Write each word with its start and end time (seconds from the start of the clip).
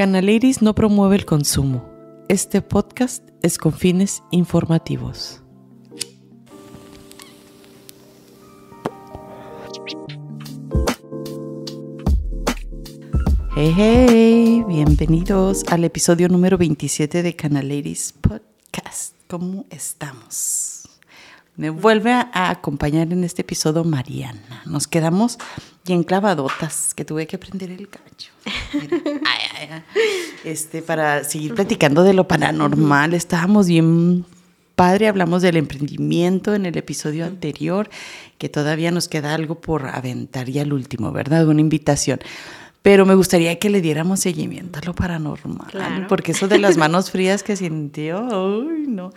Canaleris 0.00 0.62
no 0.62 0.74
promueve 0.74 1.14
el 1.14 1.26
consumo. 1.26 1.86
Este 2.30 2.62
podcast 2.62 3.22
es 3.42 3.58
con 3.58 3.74
fines 3.74 4.22
informativos. 4.30 5.42
Hey, 13.54 13.74
hey, 13.76 14.64
bienvenidos 14.66 15.64
al 15.68 15.84
episodio 15.84 16.30
número 16.30 16.56
27 16.56 17.22
de 17.22 17.36
Canaleris 17.36 18.14
Podcast. 18.22 19.16
¿Cómo 19.28 19.66
estamos? 19.68 20.88
Me 21.56 21.68
vuelve 21.68 22.10
a 22.12 22.48
acompañar 22.48 23.12
en 23.12 23.22
este 23.22 23.42
episodio 23.42 23.84
Mariana. 23.84 24.62
Nos 24.64 24.86
quedamos 24.86 25.36
bien 25.84 26.04
clavadotas, 26.04 26.94
que 26.94 27.04
tuve 27.04 27.26
que 27.26 27.36
prender 27.36 27.70
el 27.70 27.86
cacho. 27.90 28.32
Este, 30.44 30.82
para 30.82 31.24
seguir 31.24 31.54
platicando 31.54 32.02
de 32.02 32.14
lo 32.14 32.26
paranormal, 32.26 33.14
estábamos 33.14 33.68
bien 33.68 34.24
padre, 34.74 35.08
hablamos 35.08 35.42
del 35.42 35.56
emprendimiento 35.56 36.54
en 36.54 36.64
el 36.64 36.76
episodio 36.78 37.26
anterior, 37.26 37.90
que 38.38 38.48
todavía 38.48 38.90
nos 38.90 39.08
queda 39.08 39.34
algo 39.34 39.60
por 39.60 39.86
aventar 39.86 40.48
y 40.48 40.58
al 40.58 40.72
último, 40.72 41.12
¿verdad? 41.12 41.46
Una 41.46 41.60
invitación. 41.60 42.20
Pero 42.82 43.04
me 43.04 43.14
gustaría 43.14 43.58
que 43.58 43.68
le 43.68 43.82
diéramos 43.82 44.20
seguimiento 44.20 44.78
a 44.78 44.82
lo 44.82 44.94
paranormal, 44.94 46.06
porque 46.08 46.32
eso 46.32 46.48
de 46.48 46.58
las 46.58 46.78
manos 46.78 47.10
frías 47.10 47.42
que 47.42 47.56
sintió, 47.56 48.22
uy, 48.22 48.86
no. 48.88 49.12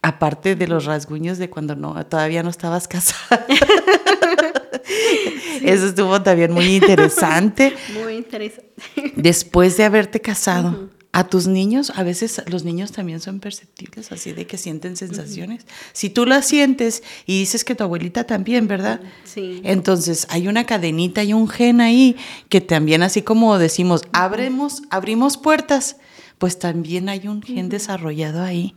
Aparte 0.00 0.56
de 0.56 0.66
los 0.66 0.86
rasguños 0.86 1.36
de 1.36 1.50
cuando 1.50 1.76
no, 1.76 2.06
todavía 2.06 2.42
no 2.42 2.48
estabas 2.48 2.88
casada. 2.88 3.44
Eso 5.62 5.86
estuvo 5.86 6.22
también 6.22 6.52
muy 6.52 6.76
interesante. 6.76 7.74
Muy 8.02 8.14
interesante. 8.14 8.72
Después 9.16 9.76
de 9.76 9.84
haberte 9.84 10.20
casado, 10.20 10.90
a 11.16 11.28
tus 11.28 11.46
niños, 11.46 11.92
a 11.94 12.02
veces 12.02 12.42
los 12.46 12.64
niños 12.64 12.92
también 12.92 13.20
son 13.20 13.40
perceptibles, 13.40 14.12
así 14.12 14.34
de 14.34 14.46
que 14.46 14.58
sienten 14.58 14.98
sensaciones. 14.98 15.64
Si 15.94 16.10
tú 16.10 16.26
las 16.26 16.46
sientes 16.46 17.02
y 17.24 17.38
dices 17.38 17.64
que 17.64 17.74
tu 17.74 17.84
abuelita 17.84 18.24
también, 18.24 18.68
¿verdad? 18.68 19.00
Sí. 19.24 19.62
Entonces 19.64 20.26
hay 20.28 20.46
una 20.46 20.66
cadenita 20.66 21.24
y 21.24 21.32
un 21.32 21.48
gen 21.48 21.80
ahí 21.80 22.16
que 22.50 22.60
también, 22.60 23.02
así 23.02 23.22
como 23.22 23.58
decimos, 23.58 24.02
abrimos, 24.12 24.82
abrimos 24.90 25.38
puertas, 25.38 25.96
pues 26.36 26.58
también 26.58 27.08
hay 27.08 27.28
un 27.28 27.40
gen 27.40 27.70
desarrollado 27.70 28.42
ahí. 28.42 28.76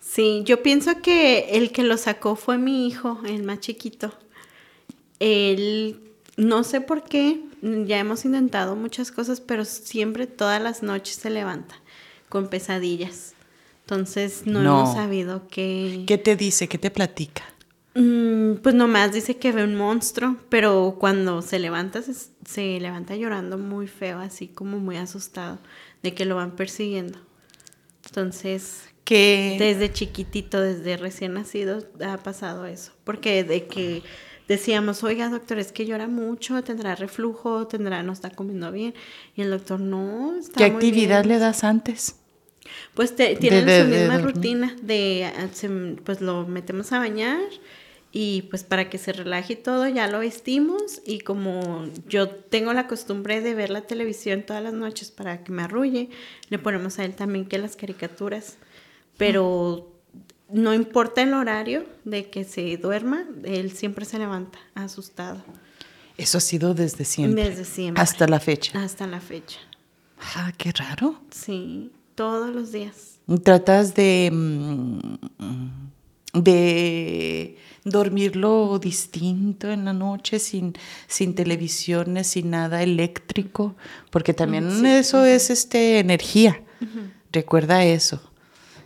Sí, 0.00 0.42
yo 0.44 0.62
pienso 0.62 1.00
que 1.00 1.50
el 1.52 1.72
que 1.72 1.82
lo 1.82 1.96
sacó 1.96 2.36
fue 2.36 2.58
mi 2.58 2.86
hijo, 2.86 3.20
el 3.26 3.42
más 3.42 3.60
chiquito. 3.60 4.12
Él, 5.20 6.00
no 6.36 6.64
sé 6.64 6.80
por 6.80 7.04
qué, 7.04 7.42
ya 7.62 7.98
hemos 7.98 8.24
intentado 8.24 8.76
muchas 8.76 9.10
cosas, 9.10 9.40
pero 9.40 9.64
siempre 9.64 10.26
todas 10.26 10.62
las 10.62 10.82
noches 10.82 11.16
se 11.16 11.30
levanta 11.30 11.76
con 12.28 12.48
pesadillas. 12.48 13.34
Entonces 13.82 14.42
no, 14.44 14.60
hemos 14.60 14.94
sabido 14.94 15.48
qué... 15.48 16.04
¿Qué 16.06 16.18
te 16.18 16.36
dice? 16.36 16.68
¿Qué 16.68 16.78
te 16.78 16.90
platica? 16.90 17.42
Mm, 17.94 18.56
pues 18.62 18.74
nomás 18.74 19.12
dice 19.12 19.38
que 19.38 19.50
ve 19.50 19.64
un 19.64 19.74
monstruo, 19.74 20.36
pero 20.50 20.96
cuando 21.00 21.42
se 21.42 21.58
levanta, 21.58 22.00
se, 22.02 22.80
levanta 22.80 23.16
llorando 23.16 23.58
muy 23.58 23.88
feo, 23.88 24.18
así 24.18 24.46
como 24.46 24.78
muy 24.78 24.96
asustado 24.96 25.58
de 26.02 26.14
que 26.14 26.26
lo 26.26 26.36
van 26.36 26.54
persiguiendo. 26.54 27.18
Entonces, 28.06 28.84
que 29.04 29.56
desde 29.58 29.92
chiquitito, 29.92 30.60
desde 30.60 30.96
recién 30.96 31.34
nacido, 31.34 31.82
ha 32.06 32.18
pasado 32.18 32.66
eso. 32.66 32.92
Porque 33.04 33.42
de 33.42 33.66
que 33.66 34.02
decíamos, 34.48 35.04
oiga, 35.04 35.28
doctor, 35.28 35.58
es 35.58 35.70
que 35.70 35.86
llora 35.86 36.08
mucho, 36.08 36.62
tendrá 36.64 36.94
reflujo, 36.94 37.66
tendrá, 37.66 38.02
no 38.02 38.12
está 38.12 38.30
comiendo 38.30 38.72
bien. 38.72 38.94
Y 39.36 39.42
el 39.42 39.50
doctor, 39.50 39.78
no, 39.78 40.34
está 40.38 40.58
¿Qué 40.58 40.64
actividad 40.64 41.24
le 41.24 41.38
das 41.38 41.62
antes? 41.62 42.16
Pues 42.94 43.14
te, 43.14 43.36
tienen 43.36 43.84
su 43.84 43.88
misma 43.88 44.18
rutina 44.18 44.76
de, 44.82 45.30
ah, 45.36 45.48
pues 46.04 46.20
lo 46.20 46.46
metemos 46.46 46.92
a 46.92 46.98
bañar 46.98 47.40
y 48.10 48.42
pues 48.42 48.64
para 48.64 48.88
que 48.88 48.98
se 48.98 49.12
relaje 49.12 49.52
y 49.54 49.56
todo, 49.56 49.86
ya 49.86 50.06
lo 50.06 50.20
vestimos 50.20 51.02
y 51.06 51.20
como 51.20 51.86
yo 52.08 52.28
tengo 52.28 52.72
la 52.72 52.86
costumbre 52.86 53.40
de 53.40 53.54
ver 53.54 53.70
la 53.70 53.82
televisión 53.82 54.42
todas 54.42 54.62
las 54.62 54.72
noches 54.72 55.10
para 55.10 55.44
que 55.44 55.52
me 55.52 55.62
arrulle, 55.62 56.08
le 56.48 56.58
ponemos 56.58 56.98
a 56.98 57.04
él 57.04 57.14
también 57.14 57.46
que 57.46 57.58
las 57.58 57.76
caricaturas, 57.76 58.56
pero 59.16 59.97
no 60.50 60.72
importa 60.74 61.22
el 61.22 61.34
horario 61.34 61.84
de 62.04 62.30
que 62.30 62.44
se 62.44 62.76
duerma, 62.76 63.24
él 63.44 63.72
siempre 63.72 64.04
se 64.04 64.18
levanta 64.18 64.58
asustado. 64.74 65.42
Eso 66.16 66.38
ha 66.38 66.40
sido 66.40 66.74
desde 66.74 67.04
siempre. 67.04 67.48
Desde 67.48 67.64
siempre. 67.64 68.02
Hasta 68.02 68.26
la 68.26 68.40
fecha. 68.40 68.82
Hasta 68.82 69.06
la 69.06 69.20
fecha. 69.20 69.58
Ah, 70.34 70.52
qué 70.56 70.72
raro. 70.72 71.20
Sí, 71.30 71.92
todos 72.14 72.54
los 72.54 72.72
días. 72.72 73.18
¿Tratas 73.44 73.94
de, 73.94 74.30
mm, 74.32 74.98
de 76.32 77.56
dormirlo 77.84 78.78
distinto 78.78 79.70
en 79.70 79.84
la 79.84 79.92
noche, 79.92 80.38
sin, 80.38 80.72
sin 81.06 81.34
televisiones, 81.34 82.26
sin 82.26 82.50
nada 82.50 82.82
eléctrico? 82.82 83.76
Porque 84.10 84.34
también 84.34 84.84
eso 84.86 85.24
es 85.24 85.50
este, 85.50 85.98
energía. 86.00 86.62
Recuerda 87.30 87.84
eso 87.84 88.20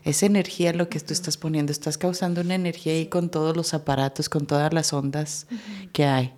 esa 0.05 0.27
energía 0.27 0.73
lo 0.73 0.89
que 0.89 1.01
tú 1.01 1.13
estás 1.13 1.37
poniendo, 1.37 1.73
estás 1.73 1.99
causando 1.99 2.41
una 2.41 2.55
energía 2.55 2.93
ahí 2.93 3.07
con 3.07 3.31
todos 3.31 3.57
los 3.57 3.75
aparatos, 3.75 4.29
con 4.29 4.47
todas 4.47 4.73
las 4.73 4.93
ondas 4.93 5.47
que 5.93 6.05
hay. 6.05 6.33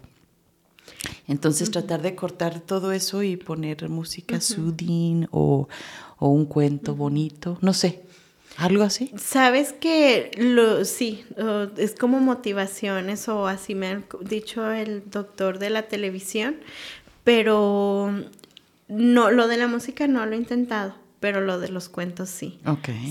Entonces 1.26 1.70
tratar 1.70 2.02
de 2.02 2.14
cortar 2.14 2.60
todo 2.60 2.92
eso 2.92 3.22
y 3.22 3.36
poner 3.36 3.88
música 3.88 4.40
soothing 4.40 5.28
o, 5.30 5.68
un 6.18 6.46
cuento 6.46 6.94
bonito, 6.94 7.58
no 7.60 7.74
sé, 7.74 8.02
algo 8.56 8.82
así. 8.82 9.12
Sabes 9.18 9.74
que 9.74 10.30
lo, 10.38 10.84
sí, 10.86 11.24
es 11.76 11.94
como 11.94 12.20
motivaciones 12.20 13.28
o 13.28 13.46
así 13.46 13.74
me 13.74 13.88
ha 13.88 14.02
dicho 14.22 14.70
el 14.70 15.02
doctor 15.10 15.58
de 15.58 15.70
la 15.70 15.82
televisión, 15.82 16.56
pero 17.24 18.10
no, 18.88 19.30
lo 19.30 19.48
de 19.48 19.56
la 19.58 19.66
música 19.66 20.06
no 20.06 20.24
lo 20.24 20.34
he 20.34 20.38
intentado 20.38 21.03
pero 21.24 21.40
lo 21.40 21.58
de 21.58 21.70
los 21.70 21.88
cuentos 21.88 22.28
sí. 22.28 22.60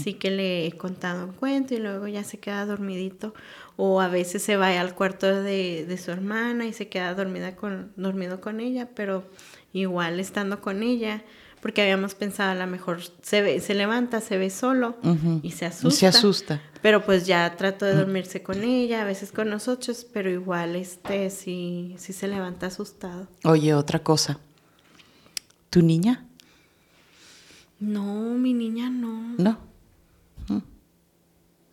Sí 0.03 0.13
que 0.13 0.29
le 0.29 0.67
he 0.67 0.71
contado 0.73 1.25
un 1.25 1.33
cuento 1.33 1.73
y 1.73 1.77
luego 1.77 2.07
ya 2.07 2.23
se 2.23 2.37
queda 2.37 2.63
dormidito. 2.63 3.33
O 3.75 4.01
a 4.01 4.07
veces 4.07 4.43
se 4.43 4.55
va 4.55 4.79
al 4.79 4.93
cuarto 4.93 5.41
de, 5.41 5.99
su 5.99 6.11
hermana 6.11 6.67
y 6.67 6.73
se 6.73 6.89
queda 6.89 7.15
dormida 7.15 7.55
con, 7.55 7.91
dormido 7.95 8.39
con 8.39 8.59
ella, 8.59 8.87
pero 8.93 9.23
igual 9.73 10.19
estando 10.19 10.61
con 10.61 10.83
ella, 10.83 11.23
porque 11.59 11.81
habíamos 11.81 12.13
pensado 12.13 12.51
a 12.51 12.53
lo 12.53 12.67
mejor 12.67 12.99
se, 13.23 13.41
ve, 13.41 13.59
se 13.61 13.73
levanta, 13.73 14.21
se 14.21 14.37
ve 14.37 14.51
solo 14.51 14.95
y 15.41 15.49
se 15.49 15.65
asusta. 15.65 15.99
se 15.99 16.05
asusta. 16.05 16.61
Pero 16.83 17.03
pues 17.03 17.25
ya 17.25 17.55
trato 17.57 17.83
de 17.87 17.95
dormirse 17.95 18.43
con 18.43 18.61
ella, 18.63 19.01
a 19.01 19.05
veces 19.05 19.31
con 19.31 19.49
nosotros, 19.49 20.05
pero 20.13 20.29
igual 20.29 20.75
este 20.75 21.31
sí, 21.31 21.95
sí 21.97 22.13
se 22.13 22.27
levanta 22.27 22.67
asustado. 22.67 23.27
Oye, 23.43 23.73
otra 23.73 24.03
cosa. 24.03 24.39
¿Tu 25.71 25.81
niña? 25.81 26.27
No, 27.83 28.35
mi 28.35 28.53
niña 28.53 28.89
no. 28.89 29.35
No. 29.37 29.57
Mm. 30.47 30.63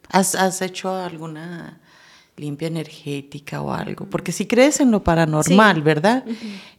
¿Has, 0.09 0.60
hecho 0.60 0.93
alguna 0.93 1.78
limpia 2.37 2.66
energética 2.66 3.62
o 3.62 3.72
algo? 3.72 4.06
Porque 4.10 4.32
si 4.32 4.47
crees 4.47 4.81
en 4.81 4.91
lo 4.91 5.04
paranormal, 5.04 5.82
¿verdad? 5.82 6.25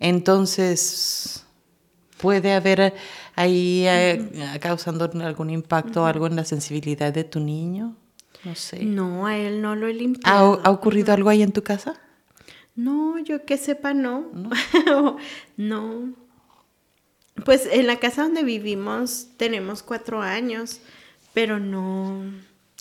Entonces, 0.02 1.46
puede 2.18 2.52
haber 2.52 2.94
ahí 3.38 3.86
eh, 3.88 4.59
causando 4.59 5.09
algún 5.24 5.50
impacto 5.50 6.03
o 6.03 6.06
algo 6.06 6.28
en 6.28 6.36
la 6.36 6.44
sensibilidad 6.44 7.13
de 7.13 7.24
tu 7.24 7.40
niño. 7.40 7.96
No 8.44 8.53
sé. 8.56 8.84
No, 8.84 9.28
a 9.28 9.38
él 9.38 9.62
no 9.62 9.75
lo 9.78 9.88
he 9.88 9.94
limpiado. 9.94 10.59
¿Ha, 10.62 10.72
ocurrido 10.72 11.13
algo 11.13 11.30
ahí 11.30 11.42
en 11.42 11.53
tu 11.53 11.63
casa? 11.63 12.02
No, 12.75 13.18
yo 13.19 13.46
que 13.46 13.58
sepa, 13.58 13.94
no. 13.94 14.25
no. 15.56 16.16
Pues 17.46 17.68
en 17.72 17.88
la 17.88 17.97
casa 17.97 18.24
donde 18.24 18.44
vivimos 18.44 19.28
tenemos 19.38 19.83
cuatro 19.83 20.22
años, 20.22 20.80
pero 21.33 21.60
no. 21.60 22.24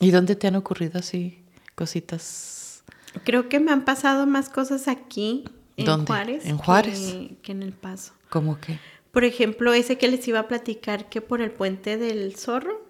¿Y 0.01 0.11
dónde 0.11 0.37
te 0.37 0.49
han 0.49 0.57
ocurrido 0.57 0.99
así 0.99 1.39
cositas? 1.75 2.83
Creo 3.25 3.49
que 3.49 3.61
me 3.61 3.73
han 3.73 3.85
pasado 3.85 4.27
más 4.27 4.49
cosas 4.49 4.89
aquí, 4.89 5.45
en 5.77 6.07
Juárez. 6.07 6.47
¿En 6.47 6.59
Juárez? 6.59 6.99
Que, 7.43 7.53
en 7.53 7.63
El 7.63 7.73
Paso. 7.73 8.13
¿Cómo 8.29 8.59
qué? 8.61 8.79
Por 9.13 9.25
ejemplo, 9.25 9.73
ese 9.73 9.99
que 9.99 10.09
les 10.09 10.27
iba 10.29 10.41
a 10.41 10.49
platicar 10.49 11.09
que 11.09 11.21
por 11.21 11.41
el 11.41 11.51
puente 11.51 11.97
del 11.97 12.37
zorro. 12.37 12.89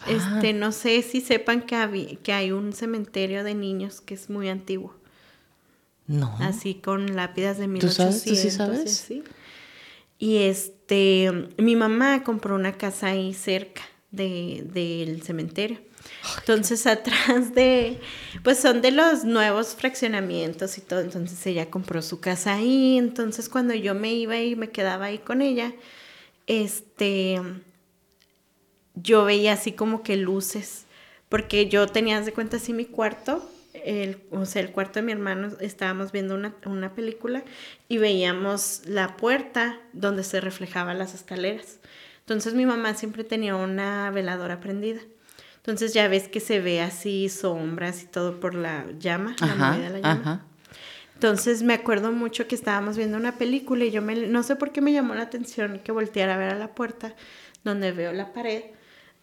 Ah. 0.00 0.10
Este, 0.10 0.52
no 0.52 0.72
sé 0.72 1.02
si 1.02 1.20
sepan 1.20 1.62
que, 1.62 2.18
que 2.22 2.32
hay 2.32 2.52
un 2.52 2.72
cementerio 2.72 3.44
de 3.44 3.54
niños 3.54 4.00
que 4.00 4.14
es 4.14 4.30
muy 4.30 4.48
antiguo. 4.48 4.94
No. 6.06 6.36
Así 6.40 6.74
con 6.74 7.14
lápidas 7.14 7.58
de 7.58 7.68
1800. 7.68 7.90
¿Tú 7.90 7.96
sabes? 7.96 8.24
¿Tú 8.24 8.34
sí 8.34 8.50
sabes? 8.50 8.96
Sí. 8.96 9.22
Y 10.22 10.44
este, 10.44 11.48
mi 11.58 11.74
mamá 11.74 12.22
compró 12.22 12.54
una 12.54 12.74
casa 12.74 13.08
ahí 13.08 13.34
cerca 13.34 13.82
del 14.12 15.20
cementerio. 15.24 15.80
Entonces 16.38 16.86
atrás 16.86 17.52
de, 17.56 17.98
pues 18.44 18.60
son 18.60 18.82
de 18.82 18.92
los 18.92 19.24
nuevos 19.24 19.74
fraccionamientos 19.74 20.78
y 20.78 20.80
todo, 20.80 21.00
entonces 21.00 21.44
ella 21.48 21.70
compró 21.70 22.02
su 22.02 22.20
casa 22.20 22.54
ahí, 22.54 22.98
entonces 22.98 23.48
cuando 23.48 23.74
yo 23.74 23.96
me 23.96 24.12
iba 24.14 24.38
y 24.38 24.54
me 24.54 24.70
quedaba 24.70 25.06
ahí 25.06 25.18
con 25.18 25.42
ella, 25.42 25.74
este, 26.46 27.40
yo 28.94 29.24
veía 29.24 29.54
así 29.54 29.72
como 29.72 30.04
que 30.04 30.16
luces, 30.16 30.86
porque 31.28 31.68
yo 31.68 31.88
tenía 31.88 32.20
de 32.20 32.32
cuenta 32.32 32.58
así 32.58 32.72
mi 32.72 32.84
cuarto, 32.84 33.50
el, 33.84 34.22
o 34.30 34.44
sea, 34.44 34.62
el 34.62 34.70
cuarto 34.70 35.00
de 35.00 35.06
mi 35.06 35.12
hermano, 35.12 35.48
estábamos 35.60 36.12
viendo 36.12 36.34
una, 36.34 36.54
una 36.66 36.94
película 36.94 37.42
y 37.88 37.98
veíamos 37.98 38.82
la 38.86 39.16
puerta 39.16 39.80
donde 39.92 40.24
se 40.24 40.40
reflejaban 40.40 40.98
las 40.98 41.14
escaleras. 41.14 41.80
Entonces 42.20 42.54
mi 42.54 42.66
mamá 42.66 42.94
siempre 42.94 43.24
tenía 43.24 43.56
una 43.56 44.10
veladora 44.10 44.60
prendida. 44.60 45.00
Entonces 45.56 45.94
ya 45.94 46.08
ves 46.08 46.28
que 46.28 46.40
se 46.40 46.60
ve 46.60 46.80
así 46.80 47.28
sombras 47.28 48.02
y 48.02 48.06
todo 48.06 48.40
por 48.40 48.54
la 48.54 48.86
llama, 48.98 49.36
la 49.40 49.76
de 49.76 49.90
la 49.90 50.00
llama. 50.00 50.46
Entonces 51.14 51.62
me 51.62 51.74
acuerdo 51.74 52.10
mucho 52.10 52.48
que 52.48 52.56
estábamos 52.56 52.96
viendo 52.96 53.16
una 53.16 53.38
película 53.38 53.84
y 53.84 53.92
yo 53.92 54.02
me, 54.02 54.26
no 54.26 54.42
sé 54.42 54.56
por 54.56 54.72
qué 54.72 54.80
me 54.80 54.92
llamó 54.92 55.14
la 55.14 55.22
atención 55.22 55.78
que 55.78 55.92
volteara 55.92 56.34
a 56.34 56.38
ver 56.38 56.48
a 56.48 56.58
la 56.58 56.74
puerta 56.74 57.14
donde 57.62 57.92
veo 57.92 58.12
la 58.12 58.32
pared 58.32 58.64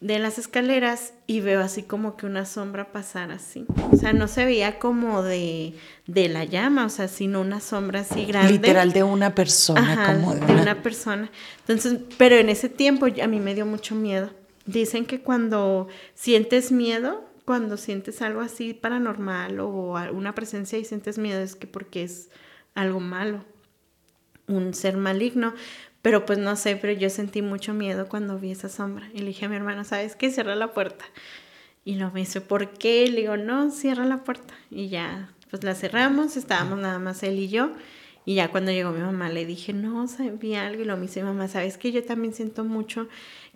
de 0.02 0.18
las 0.18 0.38
escaleras 0.38 1.14
y 1.28 1.42
veo 1.42 1.60
así 1.60 1.84
como 1.84 2.16
que 2.16 2.26
una 2.26 2.46
sombra 2.46 2.92
pasar 2.92 3.32
así. 3.32 3.66
O 3.92 3.98
sea, 3.98 4.14
no 4.14 4.28
se 4.30 4.46
veía 4.46 4.80
como 4.80 5.24
de, 5.24 5.76
de 6.08 6.30
la 6.30 6.46
llama, 6.46 6.86
o 6.86 6.90
sea, 6.90 7.10
sino 7.10 7.42
una 7.42 7.60
sombra 7.60 8.02
así 8.02 8.26
grande. 8.26 8.54
Literal 8.54 8.94
de 8.94 9.04
una 9.04 9.36
persona, 9.36 10.16
como 10.16 10.36
de, 10.36 10.54
una... 10.54 10.82
persona. 10.82 11.30
Entonces, 11.60 12.00
pero 12.18 12.36
en 12.36 12.48
ese 12.48 12.70
tiempo 12.70 13.08
a 13.08 13.28
mí 13.28 13.40
me 13.40 13.56
dio 13.56 13.66
mucho 13.66 13.94
miedo. 13.94 14.30
Dicen 14.66 15.06
que 15.06 15.22
cuando 15.22 15.90
sientes 16.14 16.72
miedo, 16.72 17.26
cuando 17.44 17.76
sientes 17.76 18.22
algo 18.22 18.40
así 18.40 18.74
paranormal 18.74 19.60
o 19.60 19.96
una 20.14 20.34
presencia 20.34 20.80
y 20.80 20.86
sientes 20.86 21.18
miedo 21.18 21.42
es 21.42 21.56
que 21.56 21.68
porque 21.68 22.04
es 22.04 22.30
algo 22.74 23.02
malo, 23.02 23.44
un 24.48 24.74
ser 24.74 24.96
maligno. 24.96 25.54
Pero 26.02 26.26
pues 26.26 26.40
no 26.40 26.56
sé, 26.56 26.76
pero 26.78 26.94
yo 26.94 27.10
sentí 27.10 27.42
mucho 27.42 27.74
miedo 27.74 28.08
cuando 28.08 28.40
vi 28.40 28.52
esa 28.52 28.70
sombra. 28.70 29.10
Y 29.14 29.20
le 29.20 29.28
dije 29.28 29.46
a 29.46 29.50
mi 29.50 29.56
hermano, 29.56 29.84
¿sabes 29.84 30.16
qué? 30.16 30.32
Cierra 30.32 30.56
la 30.56 30.74
puerta. 30.74 31.06
Y 31.84 31.96
lo 31.96 32.12
me 32.12 32.22
dice, 32.22 32.42
¿por 32.42 32.72
qué? 32.74 33.08
Le 33.10 33.22
digo, 33.22 33.38
no, 33.38 33.72
cierra 33.72 34.06
la 34.06 34.24
puerta. 34.24 34.54
Y 34.70 34.90
ya, 34.90 35.34
pues 35.50 35.64
la 35.64 35.76
cerramos, 35.76 36.38
estábamos 36.38 36.80
nada 36.80 37.00
más 37.00 37.24
él 37.24 37.40
y 37.40 37.50
yo. 37.50 37.72
Y 38.26 38.36
ya 38.36 38.50
cuando 38.50 38.72
llegó 38.72 38.92
mi 38.92 39.02
mamá 39.02 39.30
le 39.30 39.46
dije, 39.46 39.74
no, 39.74 40.06
vi 40.40 40.56
algo. 40.56 40.84
Y 40.84 40.86
lo 40.86 40.96
me 40.96 41.04
dice, 41.04 41.24
mamá, 41.24 41.48
¿sabes 41.48 41.78
qué? 41.78 41.92
Yo 41.92 42.04
también 42.04 42.34
siento 42.34 42.64
mucho 42.64 43.08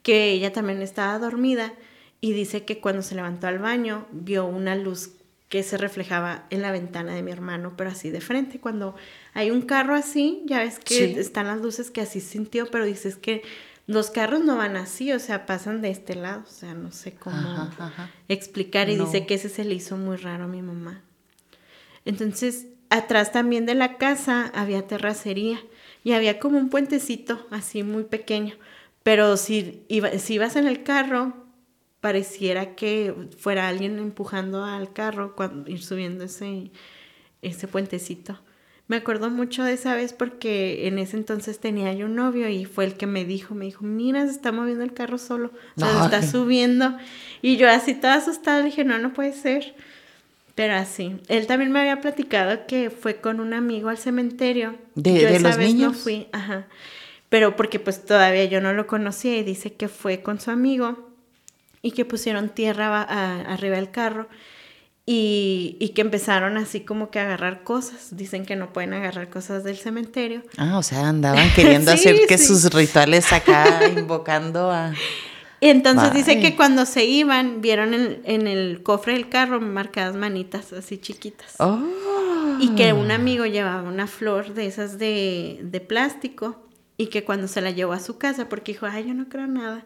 que 0.01 0.31
ella 0.31 0.51
también 0.51 0.81
estaba 0.81 1.18
dormida 1.19 1.74
y 2.19 2.34
dice 2.34 2.66
que 2.66 2.80
cuando 2.80 3.01
se 3.01 3.16
levantó 3.16 3.48
al 3.48 3.60
baño 3.60 4.07
vio 4.12 4.45
una 4.45 4.75
luz 4.75 5.12
que 5.53 5.61
se 5.61 5.77
reflejaba 5.77 6.45
en 6.50 6.63
la 6.63 6.71
ventana 6.71 7.13
de 7.13 7.21
mi 7.21 7.29
hermano, 7.29 7.75
pero 7.77 7.91
así 7.91 8.09
de 8.09 8.21
frente. 8.21 8.59
Cuando 8.59 8.95
hay 9.35 9.51
un 9.51 9.61
carro 9.61 9.94
así, 9.94 10.41
ya 10.47 10.57
ves 10.57 10.79
que 10.79 11.19
están 11.19 11.45
las 11.45 11.61
luces 11.61 11.91
que 11.91 12.01
así 12.01 12.21
sintió, 12.21 12.71
pero 12.71 12.85
dices 12.85 13.17
que 13.17 13.44
los 13.85 14.09
carros 14.09 14.44
no 14.44 14.57
van 14.57 14.75
así, 14.77 15.13
o 15.13 15.19
sea, 15.19 15.45
pasan 15.45 15.83
de 15.83 15.91
este 15.91 16.15
lado, 16.15 16.41
o 16.41 16.51
sea, 16.51 16.73
no 16.73 16.91
sé 16.91 17.13
cómo 17.13 17.69
explicar 18.29 18.89
y 18.89 18.95
dice 18.95 19.27
que 19.27 19.35
ese 19.35 19.47
se 19.47 19.63
le 19.63 19.75
hizo 19.75 19.95
muy 19.95 20.17
raro 20.17 20.45
a 20.45 20.47
mi 20.47 20.63
mamá. 20.63 21.03
Entonces, 22.03 22.65
atrás 22.89 23.31
también 23.31 23.67
de 23.67 23.75
la 23.75 23.99
casa 23.99 24.51
había 24.56 24.88
terracería 24.88 25.59
y 26.03 26.13
había 26.13 26.39
como 26.39 26.57
un 26.57 26.69
puentecito 26.69 27.45
así 27.51 27.83
muy 27.83 28.06
pequeño, 28.06 28.56
pero 29.03 29.38
si, 29.38 29.83
iba, 29.88 30.17
si 30.17 30.33
ibas 30.33 30.56
en 30.56 30.65
el 30.65 30.81
carro, 30.81 31.43
pareciera 32.03 32.75
que 32.75 33.15
fuera 33.38 33.69
alguien 33.69 33.97
empujando 33.97 34.65
al 34.65 34.91
carro 34.91 35.38
cuando 35.38 35.71
ir 35.71 35.81
subiendo 35.81 36.25
ese, 36.25 36.69
ese 37.41 37.65
puentecito. 37.69 38.38
Me 38.89 38.97
acuerdo 38.97 39.29
mucho 39.29 39.63
de 39.63 39.71
esa 39.71 39.95
vez 39.95 40.11
porque 40.11 40.85
en 40.89 41.00
ese 41.00 41.15
entonces 41.15 41.59
tenía 41.59 41.94
yo 41.94 42.07
un 42.07 42.15
novio 42.15 42.50
y 42.50 42.65
fue 42.65 42.83
el 42.83 42.95
que 42.95 43.07
me 43.07 43.23
dijo, 43.23 43.55
me 43.55 43.63
dijo, 43.63 43.85
mira, 43.85 44.25
se 44.25 44.33
está 44.33 44.51
moviendo 44.51 44.83
el 44.83 44.94
carro 44.94 45.17
solo, 45.17 45.53
se 45.77 45.85
está 45.85 46.21
subiendo. 46.21 46.97
Y 47.41 47.55
yo 47.55 47.69
así 47.69 47.94
toda 47.94 48.15
asustada 48.15 48.61
dije, 48.63 48.83
no, 48.83 48.99
no 48.99 49.13
puede 49.13 49.31
ser. 49.31 49.73
Pero 50.56 50.73
así, 50.73 51.15
él 51.29 51.47
también 51.47 51.71
me 51.71 51.79
había 51.79 52.01
platicado 52.01 52.67
que 52.67 52.89
fue 52.89 53.21
con 53.21 53.39
un 53.39 53.53
amigo 53.53 53.88
al 53.88 53.97
cementerio. 53.97 54.75
¿De, 54.95 55.21
yo 55.21 55.29
esa 55.29 55.56
vez 55.56 55.73
No 55.73 55.94
fui, 55.94 56.27
ajá. 56.33 56.67
Pero 57.29 57.56
porque 57.56 57.79
pues 57.79 58.03
todavía 58.03 58.44
yo 58.44 58.59
no 58.59 58.73
lo 58.73 58.88
conocía 58.88 59.38
y 59.38 59.44
dice 59.44 59.71
que 59.71 59.88
fue 59.88 60.21
con 60.21 60.41
su 60.41 60.51
amigo 60.51 61.12
y 61.83 61.91
que 61.91 62.06
pusieron 62.06 62.50
tierra 62.50 63.03
arriba 63.53 63.75
del 63.75 63.91
carro 63.91 64.27
y, 65.06 65.75
y, 65.81 65.89
que 65.89 66.00
empezaron 66.00 66.56
así 66.56 66.80
como 66.80 67.12
que 67.12 67.19
a 67.19 67.24
agarrar 67.24 67.63
cosas. 67.63 68.15
Dicen 68.15 68.45
que 68.45 68.56
no 68.56 68.71
pueden 68.71 68.94
agarrar 68.94 69.30
cosas 69.30 69.65
del 69.65 69.75
cementerio. 69.75 70.44
Ah, 70.57 70.77
o 70.77 70.83
sea, 70.83 71.09
andaban 71.09 71.51
queriendo 71.56 71.91
hacer 71.91 72.25
que 72.25 72.38
sus 72.38 72.74
rituales 72.74 73.31
acá 73.33 73.85
invocando 73.89 74.71
a... 74.71 74.94
Y 75.59 75.69
entonces 75.69 76.13
dice 76.13 76.39
que 76.39 76.56
cuando 76.56 76.85
se 76.85 77.06
iban, 77.06 77.62
vieron 77.62 77.94
en, 77.94 78.21
en, 78.25 78.47
el 78.47 78.81
cofre 78.83 79.13
del 79.13 79.30
carro 79.30 79.62
marcadas 79.62 80.15
manitas 80.15 80.74
así 80.74 80.97
chiquitas. 80.97 81.56
Oh. 81.59 81.80
Y 82.59 82.75
que 82.75 82.91
un 82.91 83.12
amigo 83.12 83.45
llevaba 83.45 83.81
una 83.83 84.07
flor 84.07 84.53
de 84.53 84.68
esas 84.68 85.00
de, 85.00 85.59
de 85.63 85.80
plástico 85.80 86.68
y 86.97 87.07
que 87.07 87.24
cuando 87.24 87.47
se 87.47 87.62
la 87.62 87.71
llevó 87.71 87.94
a 87.94 88.00
su 88.00 88.18
casa, 88.18 88.50
porque 88.50 88.74
dijo, 88.74 88.85
ay, 88.85 89.07
yo 89.07 89.13
no 89.13 89.30
creo 89.30 89.47
nada 89.47 89.85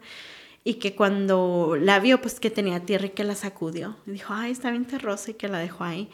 y 0.64 0.74
que 0.74 0.94
cuando 0.94 1.76
la 1.80 1.98
vio, 2.00 2.20
pues 2.20 2.40
que 2.40 2.50
tenía 2.50 2.84
tierra 2.84 3.06
y 3.06 3.10
que 3.10 3.24
la 3.24 3.34
sacudió. 3.34 3.96
Y 4.06 4.12
dijo, 4.12 4.34
ay, 4.34 4.52
está 4.52 4.70
bien 4.70 4.84
terrosa 4.84 5.30
y 5.30 5.34
que 5.34 5.48
la 5.48 5.58
dejó 5.58 5.84
ahí. 5.84 6.10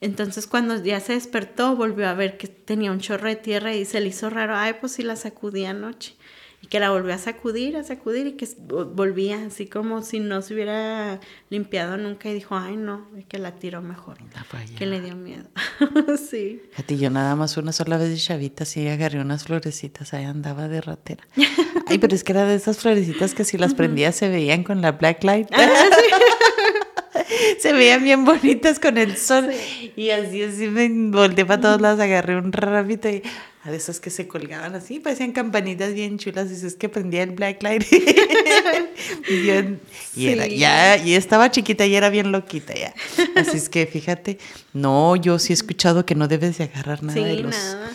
Entonces 0.00 0.46
cuando 0.46 0.82
ya 0.82 1.00
se 1.00 1.14
despertó, 1.14 1.74
volvió 1.74 2.08
a 2.08 2.14
ver 2.14 2.38
que 2.38 2.48
tenía 2.48 2.92
un 2.92 3.00
chorro 3.00 3.28
de 3.28 3.36
tierra 3.36 3.74
y 3.74 3.84
se 3.84 4.00
le 4.00 4.08
hizo 4.08 4.30
raro, 4.30 4.56
ay, 4.56 4.74
pues 4.80 4.92
sí 4.92 5.02
la 5.02 5.16
sacudí 5.16 5.64
anoche 5.64 6.17
que 6.68 6.80
la 6.80 6.90
volvió 6.90 7.14
a 7.14 7.18
sacudir, 7.18 7.76
a 7.76 7.84
sacudir 7.84 8.26
y 8.26 8.32
que 8.32 8.46
volvía 8.58 9.46
así 9.46 9.66
como 9.66 10.02
si 10.02 10.20
no 10.20 10.42
se 10.42 10.54
hubiera 10.54 11.18
limpiado 11.48 11.96
nunca 11.96 12.28
y 12.28 12.34
dijo, 12.34 12.56
ay 12.56 12.76
no, 12.76 13.08
y 13.16 13.22
que 13.22 13.38
la 13.38 13.52
tiró 13.56 13.80
mejor, 13.80 14.18
que 14.76 14.86
le 14.86 15.00
dio 15.00 15.16
miedo. 15.16 15.48
sí. 16.30 16.62
A 16.76 16.82
ti 16.82 16.98
yo 16.98 17.10
nada 17.10 17.36
más 17.36 17.56
una 17.56 17.72
sola 17.72 17.96
vez 17.96 18.10
de 18.10 18.16
chavita 18.16 18.64
sí 18.64 18.86
agarré 18.86 19.20
unas 19.20 19.44
florecitas, 19.44 20.12
ahí 20.12 20.24
andaba 20.24 20.68
de 20.68 20.80
ratera. 20.80 21.26
Ay, 21.86 21.98
pero 21.98 22.14
es 22.14 22.22
que 22.22 22.32
era 22.32 22.44
de 22.44 22.54
esas 22.54 22.78
florecitas 22.78 23.34
que 23.34 23.44
si 23.44 23.56
las 23.56 23.72
prendía 23.74 24.12
se 24.12 24.28
veían 24.28 24.62
con 24.62 24.82
la 24.82 24.92
black 24.92 25.24
light. 25.24 25.48
Ah, 25.52 25.68
se 27.58 27.72
veían 27.72 28.04
bien 28.04 28.26
bonitas 28.26 28.78
con 28.78 28.98
el 28.98 29.16
sol. 29.16 29.50
Y 29.96 30.10
así, 30.10 30.42
así 30.42 30.68
me 30.68 30.88
volteé 31.10 31.46
para 31.46 31.60
todos 31.62 31.80
lados, 31.80 32.00
agarré 32.00 32.36
un 32.36 32.52
rabito 32.52 33.08
y 33.08 33.22
de 33.70 33.76
esas 33.76 34.00
que 34.00 34.10
se 34.10 34.28
colgaban 34.28 34.74
así, 34.74 35.00
parecían 35.00 35.32
campanitas 35.32 35.94
bien 35.94 36.18
chulas, 36.18 36.50
y 36.50 36.66
es 36.66 36.74
que 36.74 36.88
prendía 36.88 37.22
el 37.22 37.30
black 37.30 37.62
light. 37.62 37.84
y, 40.16 40.26
era, 40.26 40.46
ya, 40.46 40.96
y 40.96 41.14
estaba 41.14 41.50
chiquita 41.50 41.86
y 41.86 41.94
era 41.94 42.10
bien 42.10 42.32
loquita 42.32 42.74
ya. 42.74 42.94
Así 43.36 43.56
es 43.56 43.68
que 43.68 43.86
fíjate, 43.86 44.38
no, 44.72 45.16
yo 45.16 45.38
sí 45.38 45.52
he 45.52 45.54
escuchado 45.54 46.04
que 46.06 46.14
no 46.14 46.28
debes 46.28 46.58
de 46.58 46.64
agarrar 46.64 47.02
nada 47.02 47.20
de 47.20 47.36
los... 47.36 47.54
Nada 47.54 47.90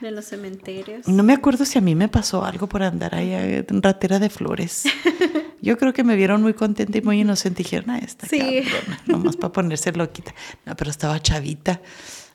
de 0.00 0.10
los 0.10 0.26
cementerios. 0.26 1.08
No 1.08 1.22
me 1.22 1.32
acuerdo 1.32 1.64
si 1.64 1.78
a 1.78 1.80
mí 1.80 1.94
me 1.94 2.08
pasó 2.08 2.44
algo 2.44 2.68
por 2.68 2.82
andar 2.82 3.14
ahí 3.14 3.32
en 3.32 3.82
ratera 3.82 4.18
de 4.18 4.30
flores. 4.30 4.84
Yo 5.62 5.78
creo 5.78 5.92
que 5.92 6.04
me 6.04 6.16
vieron 6.16 6.42
muy 6.42 6.54
contenta 6.54 6.98
y 6.98 7.00
muy 7.00 7.20
inocente 7.20 7.62
y 7.62 7.64
dijeron, 7.64 7.90
ah, 7.90 7.98
esta 7.98 8.26
sí. 8.26 8.62
nomás 9.06 9.36
para 9.36 9.52
ponerse 9.52 9.92
loquita. 9.92 10.34
No, 10.64 10.76
pero 10.76 10.90
estaba 10.90 11.20
chavita. 11.20 11.80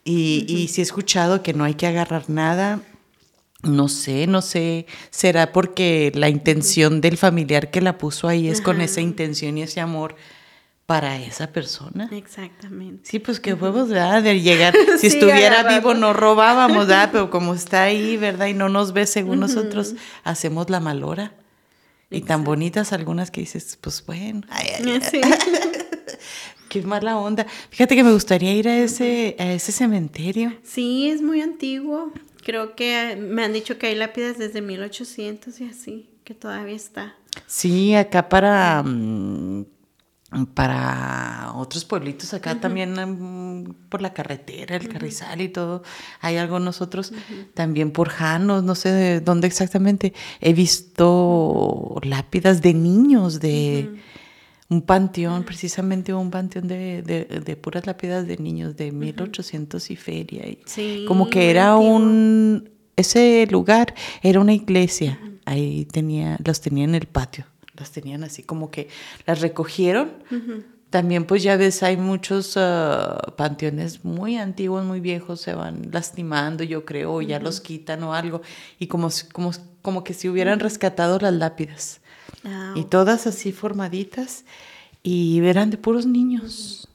Y, 0.03 0.45
y 0.47 0.67
sí 0.69 0.81
he 0.81 0.83
escuchado 0.83 1.43
que 1.43 1.53
no 1.53 1.63
hay 1.63 1.75
que 1.75 1.85
agarrar 1.85 2.29
nada. 2.29 2.81
No 3.63 3.89
sé, 3.89 4.25
no 4.27 4.41
sé, 4.41 4.87
será 5.11 5.51
porque 5.51 6.11
la 6.15 6.29
intención 6.29 6.99
del 6.99 7.17
familiar 7.17 7.69
que 7.69 7.81
la 7.81 7.97
puso 7.97 8.27
ahí 8.27 8.47
es 8.47 8.59
con 8.59 8.81
esa 8.81 9.01
intención 9.01 9.57
y 9.57 9.63
ese 9.63 9.81
amor 9.81 10.15
para 10.91 11.17
esa 11.17 11.47
persona. 11.47 12.09
Exactamente. 12.11 13.09
Sí, 13.09 13.19
pues 13.19 13.39
que 13.39 13.53
huevos, 13.53 13.87
¿verdad? 13.87 14.23
De 14.23 14.41
llegar, 14.41 14.73
si 14.99 15.07
estuviera 15.07 15.63
vivo 15.63 15.93
no 15.93 16.11
robábamos, 16.11 16.87
¿verdad? 16.87 17.09
Pero 17.11 17.29
como 17.29 17.53
está 17.53 17.83
ahí, 17.83 18.17
¿verdad? 18.17 18.47
Y 18.47 18.53
no 18.53 18.67
nos 18.67 18.91
ve 18.91 19.05
según 19.05 19.39
nosotros, 19.39 19.95
hacemos 20.23 20.69
la 20.69 20.79
malora. 20.79 21.33
Y 22.09 22.21
tan 22.21 22.43
bonitas 22.43 22.91
algunas 22.91 23.31
que 23.31 23.39
dices, 23.39 23.77
pues 23.79 24.05
bueno. 24.05 24.41
Sí. 25.09 25.21
Qué 26.71 26.81
mala 26.83 27.17
onda. 27.17 27.45
Fíjate 27.69 27.97
que 27.97 28.03
me 28.05 28.13
gustaría 28.13 28.53
ir 28.53 28.69
a 28.69 28.77
ese, 28.77 29.35
a 29.37 29.51
ese 29.51 29.73
cementerio. 29.73 30.53
Sí, 30.63 31.09
es 31.09 31.21
muy 31.21 31.41
antiguo. 31.41 32.13
Creo 32.45 32.77
que 32.77 33.17
me 33.19 33.43
han 33.43 33.51
dicho 33.51 33.77
que 33.77 33.87
hay 33.87 33.95
lápidas 33.95 34.37
desde 34.37 34.61
1800 34.61 35.59
y 35.59 35.65
así, 35.65 36.09
que 36.23 36.33
todavía 36.33 36.77
está. 36.77 37.17
Sí, 37.45 37.93
acá 37.93 38.29
para, 38.29 38.83
mm, 38.83 39.65
para 40.53 41.51
otros 41.55 41.83
pueblitos, 41.83 42.33
acá 42.33 42.57
también 42.61 42.93
mm, 42.93 43.89
por 43.89 44.01
la 44.01 44.13
carretera, 44.13 44.77
el 44.77 44.87
Carrizal 44.87 45.41
y 45.41 45.49
todo, 45.49 45.83
hay 46.21 46.37
algunos 46.37 46.79
otros, 46.79 47.11
también 47.53 47.91
por 47.91 48.07
Janos, 48.07 48.63
no 48.63 48.75
sé 48.75 48.91
de 48.91 49.19
dónde 49.19 49.47
exactamente, 49.47 50.13
he 50.39 50.53
visto 50.53 51.99
lápidas 52.03 52.61
de 52.61 52.73
niños, 52.73 53.41
de 53.41 53.99
un 54.71 54.81
panteón, 54.81 55.43
precisamente 55.43 56.13
un 56.13 56.31
panteón 56.31 56.69
de, 56.69 57.01
de, 57.01 57.55
puras 57.57 57.85
lápidas 57.85 58.25
de 58.25 58.37
niños 58.37 58.77
de 58.77 58.93
1800 58.93 59.91
y 59.91 59.95
feria. 59.97 60.47
Y 60.47 61.05
como 61.05 61.29
que 61.29 61.49
era 61.49 61.75
un, 61.75 62.69
ese 62.95 63.45
lugar 63.51 63.93
era 64.23 64.39
una 64.39 64.53
iglesia. 64.53 65.19
Ahí 65.43 65.83
tenía, 65.91 66.37
los 66.45 66.61
tenía 66.61 66.85
en 66.85 66.95
el 66.95 67.05
patio. 67.05 67.45
Las 67.75 67.91
tenían 67.91 68.23
así 68.23 68.43
como 68.43 68.71
que 68.71 68.87
las 69.25 69.41
recogieron. 69.41 70.13
También 70.89 71.25
pues 71.25 71.43
ya 71.43 71.57
ves, 71.57 71.83
hay 71.83 71.97
muchos 71.97 72.55
ah, 72.55 73.19
panteones 73.35 74.05
muy 74.05 74.37
antiguos, 74.37 74.85
muy 74.85 75.01
viejos, 75.01 75.41
se 75.41 75.53
van 75.53 75.89
lastimando, 75.91 76.63
yo 76.63 76.85
creo, 76.85 77.15
o 77.15 77.21
ya 77.21 77.39
los 77.39 77.59
quitan 77.59 78.03
o 78.03 78.13
algo. 78.13 78.41
Y 78.79 78.87
como, 78.87 79.09
como, 79.33 79.51
como 79.81 80.05
que 80.05 80.13
si 80.13 80.29
hubieran 80.29 80.61
rescatado 80.61 81.19
las 81.19 81.33
lápidas. 81.33 82.00
Ah, 82.43 82.73
y 82.75 82.85
todas 82.85 83.27
así 83.27 83.51
formaditas 83.51 84.45
y 85.03 85.39
eran 85.45 85.69
de 85.69 85.77
puros 85.77 86.05
niños. 86.05 86.87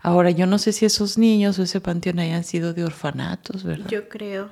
Ahora, 0.00 0.30
yo 0.30 0.46
no 0.46 0.58
sé 0.58 0.72
si 0.72 0.84
esos 0.84 1.18
niños 1.18 1.58
o 1.58 1.62
ese 1.62 1.80
panteón 1.80 2.18
hayan 2.18 2.44
sido 2.44 2.72
de 2.72 2.84
orfanatos, 2.84 3.64
¿verdad? 3.64 3.88
Yo 3.88 4.08
creo, 4.08 4.50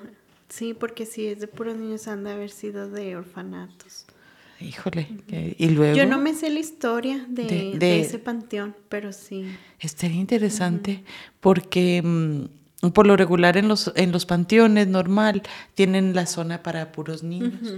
sí, 0.49 0.75
porque 0.75 1.07
si 1.07 1.27
es 1.27 1.41
de 1.41 1.47
puros 1.47 1.77
niños 1.77 2.09
han 2.09 2.25
de 2.25 2.33
haber 2.33 2.51
sido 2.51 2.91
de 2.91 3.17
orfanatos. 3.17 4.07
Híjole, 4.61 5.09
y 5.57 5.69
luego... 5.71 5.97
Yo 5.97 6.05
no 6.07 6.19
me 6.19 6.35
sé 6.35 6.51
la 6.51 6.61
historia 6.61 7.25
de, 7.29 8.01
ese 8.01 8.19
panteón, 8.19 8.77
pero 8.91 9.13
sí. 9.13 9.47
Estaría 9.79 10.21
interesante 10.21 11.03
porque 11.41 12.03
mm, 12.05 12.91
por 12.93 13.07
lo 13.07 13.17
regular 13.17 13.57
en 13.57 13.69
los, 13.69 13.91
en 13.97 14.13
los 14.13 14.27
panteones 14.27 14.87
normal 14.87 15.43
tienen 15.75 16.15
la 16.15 16.27
zona 16.27 16.63
para 16.63 16.93
puros 16.93 17.23
niños. 17.23 17.73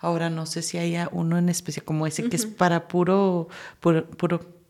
Ahora 0.00 0.30
no 0.30 0.46
sé 0.46 0.62
si 0.62 0.78
haya 0.78 1.08
uno 1.12 1.38
en 1.38 1.48
especial 1.48 1.84
como 1.84 2.06
ese 2.06 2.28
que 2.28 2.36
es 2.36 2.46
para 2.46 2.88
puro, 2.88 3.48
puro, 3.80 4.08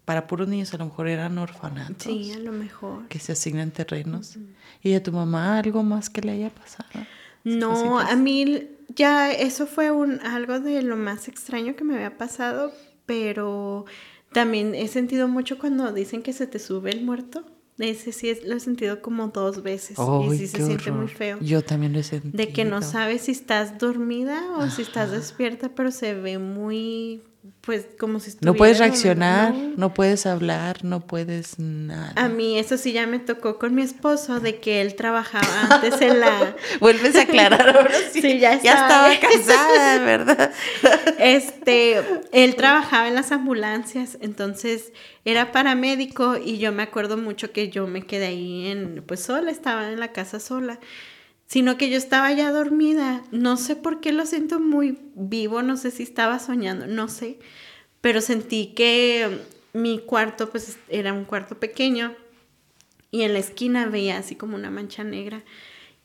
para 0.04 0.26
puros 0.26 0.48
niños, 0.48 0.74
a 0.74 0.78
lo 0.78 0.86
mejor 0.86 1.06
eran 1.08 1.38
orfanatos. 1.38 2.02
Sí, 2.02 2.32
a 2.32 2.38
lo 2.40 2.50
mejor. 2.50 3.06
Que 3.06 3.20
se 3.20 3.32
asignan 3.32 3.70
terrenos. 3.70 4.38
¿Y 4.82 4.94
a 4.94 5.02
tu 5.02 5.12
mamá 5.12 5.58
algo 5.58 5.84
más 5.84 6.10
que 6.10 6.20
le 6.20 6.32
haya 6.32 6.50
pasado? 6.50 7.06
No, 7.44 7.98
a 7.98 8.16
mí 8.16 8.68
ya 8.88 9.30
eso 9.30 9.66
fue 9.66 9.90
un, 9.90 10.20
algo 10.20 10.58
de 10.58 10.82
lo 10.82 10.96
más 10.96 11.28
extraño 11.28 11.76
que 11.76 11.84
me 11.84 11.94
había 11.94 12.18
pasado, 12.18 12.72
pero 13.06 13.84
también 14.32 14.74
he 14.74 14.88
sentido 14.88 15.28
mucho 15.28 15.58
cuando 15.58 15.92
dicen 15.92 16.22
que 16.22 16.32
se 16.32 16.46
te 16.46 16.58
sube 16.58 16.90
el 16.90 17.04
muerto. 17.04 17.44
Ese 17.80 18.12
sí 18.12 18.32
lo 18.44 18.56
he 18.56 18.60
sentido 18.60 19.00
como 19.00 19.28
dos 19.28 19.62
veces 19.62 19.98
y 19.98 20.36
sí 20.36 20.46
se 20.46 20.64
siente 20.64 20.90
muy 20.92 21.08
feo. 21.08 21.38
Yo 21.40 21.62
también 21.62 21.92
lo 21.92 22.00
he 22.00 22.02
sentido. 22.02 22.32
De 22.36 22.52
que 22.52 22.64
no 22.64 22.82
sabes 22.82 23.22
si 23.22 23.32
estás 23.32 23.78
dormida 23.78 24.58
o 24.58 24.68
si 24.68 24.82
estás 24.82 25.10
despierta, 25.10 25.70
pero 25.74 25.90
se 25.90 26.14
ve 26.14 26.38
muy 26.38 27.22
pues 27.62 27.86
como 27.98 28.20
si 28.20 28.32
No 28.40 28.54
puedes 28.54 28.78
reaccionar, 28.78 29.54
no. 29.54 29.94
puedes 29.94 30.26
hablar, 30.26 30.84
no 30.84 31.06
puedes 31.06 31.58
nada. 31.58 32.12
A 32.16 32.28
mí 32.28 32.58
eso 32.58 32.76
sí 32.76 32.92
ya 32.92 33.06
me 33.06 33.18
tocó 33.18 33.58
con 33.58 33.74
mi 33.74 33.82
esposo, 33.82 34.40
de 34.40 34.60
que 34.60 34.80
él 34.80 34.94
trabajaba 34.94 35.46
antes 35.70 36.00
en 36.00 36.20
la... 36.20 36.54
Vuelves 36.80 37.16
a 37.16 37.22
aclarar 37.22 37.68
ahora 37.76 37.94
sí. 38.12 38.38
ya, 38.38 38.54
estaba 38.54 39.08
casada, 39.18 39.98
¿verdad? 40.04 40.52
este, 41.18 42.02
él 42.32 42.56
trabajaba 42.56 43.08
en 43.08 43.14
las 43.14 43.32
ambulancias, 43.32 44.18
entonces 44.20 44.92
era 45.24 45.52
paramédico 45.52 46.36
y 46.36 46.58
yo 46.58 46.72
me 46.72 46.82
acuerdo 46.82 47.16
mucho 47.16 47.52
que 47.52 47.68
yo 47.70 47.86
me 47.86 48.02
quedé 48.02 48.26
ahí 48.26 48.66
en, 48.68 49.02
pues 49.06 49.20
sola, 49.22 49.50
estaba 49.50 49.90
en 49.90 50.00
la 50.00 50.12
casa 50.12 50.40
sola 50.40 50.78
sino 51.50 51.76
que 51.76 51.90
yo 51.90 51.96
estaba 51.96 52.30
ya 52.32 52.52
dormida. 52.52 53.24
No 53.32 53.56
sé 53.56 53.74
por 53.74 54.00
qué 54.00 54.12
lo 54.12 54.24
siento 54.24 54.60
muy 54.60 54.98
vivo, 55.16 55.62
no 55.62 55.76
sé 55.76 55.90
si 55.90 56.04
estaba 56.04 56.38
soñando, 56.38 56.86
no 56.86 57.08
sé, 57.08 57.40
pero 58.00 58.20
sentí 58.20 58.68
que 58.68 59.40
mi 59.72 59.98
cuarto 59.98 60.48
pues 60.48 60.78
era 60.88 61.12
un 61.12 61.24
cuarto 61.24 61.58
pequeño 61.58 62.14
y 63.10 63.22
en 63.22 63.32
la 63.32 63.40
esquina 63.40 63.86
veía 63.86 64.16
así 64.18 64.36
como 64.36 64.54
una 64.54 64.70
mancha 64.70 65.02
negra 65.02 65.42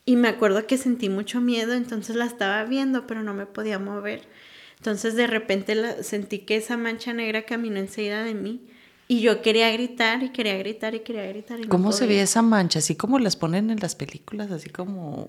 y 0.04 0.16
me 0.16 0.26
acuerdo 0.26 0.66
que 0.66 0.78
sentí 0.78 1.08
mucho 1.08 1.40
miedo, 1.40 1.74
entonces 1.74 2.16
la 2.16 2.24
estaba 2.24 2.64
viendo, 2.64 3.06
pero 3.06 3.22
no 3.22 3.32
me 3.32 3.46
podía 3.46 3.78
mover. 3.78 4.22
Entonces 4.78 5.14
de 5.14 5.28
repente 5.28 6.02
sentí 6.02 6.40
que 6.40 6.56
esa 6.56 6.76
mancha 6.76 7.12
negra 7.12 7.44
caminó 7.44 7.78
enseguida 7.78 8.24
de 8.24 8.34
mí 8.34 8.66
y 9.08 9.20
yo 9.20 9.42
quería 9.42 9.70
gritar 9.70 10.22
y 10.22 10.30
quería 10.30 10.56
gritar 10.58 10.94
y 10.94 11.00
quería 11.00 11.26
gritar. 11.26 11.60
Y 11.60 11.68
¿Cómo 11.68 11.92
se 11.92 12.06
ve 12.06 12.20
esa 12.20 12.42
mancha? 12.42 12.80
Así 12.80 12.96
como 12.96 13.18
las 13.18 13.36
ponen 13.36 13.70
en 13.70 13.78
las 13.80 13.94
películas, 13.94 14.50
así 14.50 14.70
como... 14.70 15.28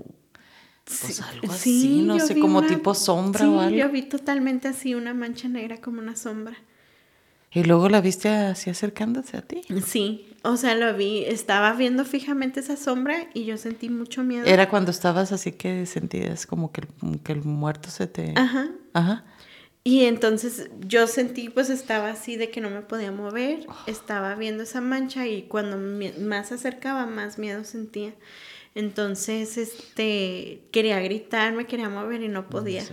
Pues 0.85 1.21
algo 1.21 1.51
así, 1.51 2.01
no 2.01 2.17
sé, 2.19 2.39
como 2.39 2.63
tipo 2.63 2.93
sombra 2.93 3.49
o 3.49 3.59
algo. 3.59 3.77
Yo 3.77 3.89
vi 3.89 4.03
totalmente 4.03 4.69
así 4.69 4.95
una 4.95 5.13
mancha 5.13 5.49
negra 5.49 5.81
como 5.81 5.99
una 5.99 6.15
sombra. 6.15 6.57
¿Y 7.51 7.63
luego 7.63 7.89
la 7.89 7.99
viste 8.01 8.29
así 8.29 8.69
acercándose 8.69 9.35
a 9.35 9.41
ti? 9.41 9.61
Sí, 9.85 10.29
o 10.43 10.55
sea, 10.57 10.75
lo 10.75 10.95
vi, 10.95 11.23
estaba 11.25 11.73
viendo 11.73 12.05
fijamente 12.05 12.61
esa 12.61 12.77
sombra 12.77 13.27
y 13.33 13.45
yo 13.45 13.57
sentí 13.57 13.89
mucho 13.89 14.23
miedo. 14.23 14.45
Era 14.45 14.69
cuando 14.69 14.91
estabas 14.91 15.31
así 15.31 15.51
que 15.51 15.85
sentías 15.85 16.45
como 16.45 16.71
que 16.71 16.81
el, 16.81 17.19
que 17.21 17.33
el 17.33 17.43
muerto 17.43 17.89
se 17.89 18.07
te... 18.07 18.33
Ajá. 18.35 18.69
Ajá. 18.93 19.25
Y 19.87 20.03
entonces 20.03 20.69
yo 20.85 21.07
sentí, 21.07 21.47
pues 21.47 21.69
estaba 21.69 22.09
así 22.09 22.35
de 22.35 22.49
que 22.49 22.59
no 22.59 22.69
me 22.69 22.81
podía 22.81 23.13
mover, 23.13 23.65
estaba 23.85 24.35
viendo 24.35 24.63
esa 24.63 24.81
mancha 24.81 25.27
y 25.27 25.43
cuando 25.43 25.77
más 26.19 26.49
se 26.49 26.55
acercaba, 26.55 27.05
más 27.05 27.39
miedo 27.39 27.63
sentía. 27.63 28.13
Entonces, 28.75 29.57
este, 29.57 30.63
quería 30.73 30.99
gritar, 30.99 31.53
me 31.53 31.67
quería 31.67 31.87
mover 31.87 32.21
y 32.21 32.27
no 32.27 32.49
podía. 32.49 32.83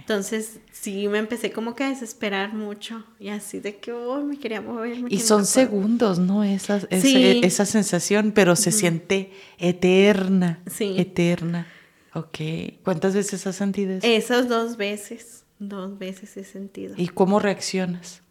Entonces, 0.00 0.60
sí, 0.70 1.08
me 1.08 1.16
empecé 1.16 1.50
como 1.50 1.74
que 1.74 1.84
a 1.84 1.88
desesperar 1.88 2.52
mucho 2.52 3.06
y 3.18 3.30
así 3.30 3.60
de 3.60 3.78
que, 3.78 3.92
oh, 3.92 4.22
me 4.22 4.38
quería 4.38 4.60
mover. 4.60 4.98
y 5.08 5.20
son 5.20 5.46
segundos, 5.46 6.18
¿no? 6.18 6.44
Esa, 6.44 6.82
esa, 6.90 7.64
sensación, 7.64 8.32
pero 8.32 8.54
se 8.54 8.70
siente 8.70 9.32
eterna. 9.56 10.62
Sí. 10.70 10.94
Eterna. 10.98 11.68
Ok. 12.12 12.38
¿Cuántas 12.82 13.14
veces 13.14 13.46
has 13.46 13.56
sentido 13.56 13.94
eso? 13.94 14.06
Esas 14.06 14.46
dos 14.46 14.76
veces. 14.76 15.43
Dos 15.68 15.98
veces 15.98 16.36
he 16.36 16.44
sentido. 16.44 16.94
¿Y 16.96 17.08
cómo 17.08 17.40
reaccionas? 17.40 18.22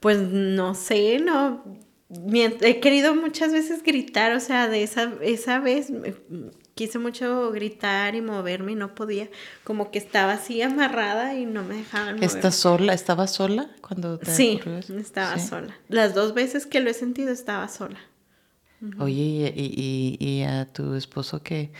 Pues 0.00 0.18
no 0.20 0.74
sé, 0.74 1.18
no. 1.18 1.64
He 2.10 2.80
querido 2.80 3.14
muchas 3.14 3.52
veces 3.52 3.82
gritar, 3.82 4.32
o 4.32 4.40
sea, 4.40 4.68
de 4.68 4.82
esa, 4.82 5.12
esa 5.20 5.58
vez 5.58 5.92
quise 6.74 7.00
mucho 7.00 7.50
gritar 7.50 8.14
y 8.14 8.22
moverme 8.22 8.72
y 8.72 8.74
no 8.76 8.94
podía. 8.94 9.28
Como 9.64 9.90
que 9.90 9.98
estaba 9.98 10.34
así 10.34 10.62
amarrada 10.62 11.34
y 11.34 11.44
no 11.44 11.64
me 11.64 11.74
dejaban 11.74 12.14
mover. 12.14 12.24
¿Estás 12.24 12.54
sola? 12.54 12.94
¿Estabas 12.94 13.32
sola 13.32 13.68
cuando 13.80 14.18
te 14.18 14.30
Sí, 14.30 14.60
estaba 14.96 15.38
sola. 15.38 15.76
Las 15.88 16.14
dos 16.14 16.34
veces 16.34 16.66
que 16.66 16.80
lo 16.80 16.88
he 16.88 16.94
sentido 16.94 17.30
estaba 17.30 17.68
sola. 17.68 17.98
Oye, 19.00 19.52
y, 19.56 20.16
y, 20.20 20.42
a 20.44 20.66
tu 20.66 20.94
esposo 20.94 21.42
que 21.42 21.72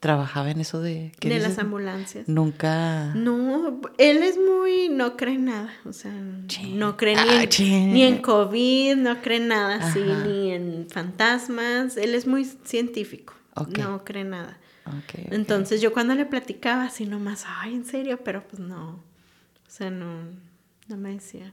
trabajaba 0.00 0.50
en 0.50 0.60
eso 0.60 0.80
de... 0.80 1.12
de 1.20 1.38
las 1.38 1.58
ambulancias. 1.58 2.28
Nunca... 2.28 3.14
No, 3.14 3.80
él 3.98 4.22
es 4.22 4.36
muy... 4.38 4.88
no 4.88 5.16
cree 5.16 5.38
nada, 5.38 5.72
o 5.84 5.92
sea, 5.92 6.12
no 6.12 6.96
cree 6.96 7.16
ni, 7.58 8.02
en, 8.02 8.18
COVID, 8.18 8.96
no 8.96 9.20
cree 9.22 9.40
nada 9.40 9.76
así, 9.76 10.00
ni 10.00 10.52
en 10.52 10.86
fantasmas, 10.90 11.96
él 11.96 12.14
es 12.14 12.26
muy 12.26 12.44
científico, 12.44 13.34
no 13.78 14.04
cree 14.04 14.24
nada. 14.24 14.58
Entonces 15.30 15.80
yo 15.80 15.92
cuando 15.92 16.14
le 16.14 16.26
platicaba 16.26 16.84
así 16.84 17.06
nomás, 17.06 17.44
ay, 17.46 17.74
en 17.74 17.84
serio, 17.84 18.20
pero 18.22 18.46
pues 18.46 18.60
no, 18.60 18.90
o 18.90 19.70
sea, 19.70 19.90
no, 19.90 20.22
no 20.88 20.96
me 20.96 21.12
decía. 21.12 21.52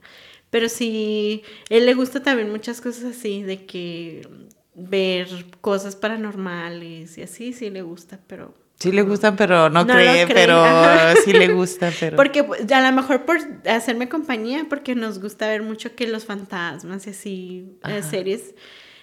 Pero 0.50 0.70
sí, 0.70 1.42
él 1.70 1.86
le 1.86 1.96
gusta 1.96 2.22
también 2.22 2.52
muchas 2.52 2.80
cosas 2.80 3.06
así, 3.06 3.42
de 3.42 3.66
que 3.66 4.28
ver 4.76 5.28
cosas 5.62 5.96
paranormales 5.96 7.18
y 7.18 7.22
así, 7.22 7.54
sí 7.54 7.70
le 7.70 7.82
gusta, 7.82 8.20
pero... 8.28 8.56
Sí 8.80 8.92
le 8.92 9.04
gustan, 9.04 9.36
pero 9.38 9.70
no, 9.70 9.86
cree, 9.86 10.28
pero 10.28 10.62
sí 11.24 11.32
le 11.32 11.54
gusta, 11.54 11.92
pero... 12.00 12.18
Porque 12.18 12.44
pues, 12.44 12.70
a 12.72 12.82
lo 12.82 12.96
mejor 12.96 13.24
por 13.24 13.38
hacerme 13.70 14.10
compañía, 14.10 14.66
porque 14.68 14.96
nos 14.96 15.22
gusta 15.22 15.48
ver 15.48 15.62
mucho 15.62 15.96
que 15.96 16.08
los 16.08 16.26
fantasmas 16.26 17.08
y 17.08 17.10
así, 17.12 17.78
eh, 17.88 18.02
series, 18.02 18.56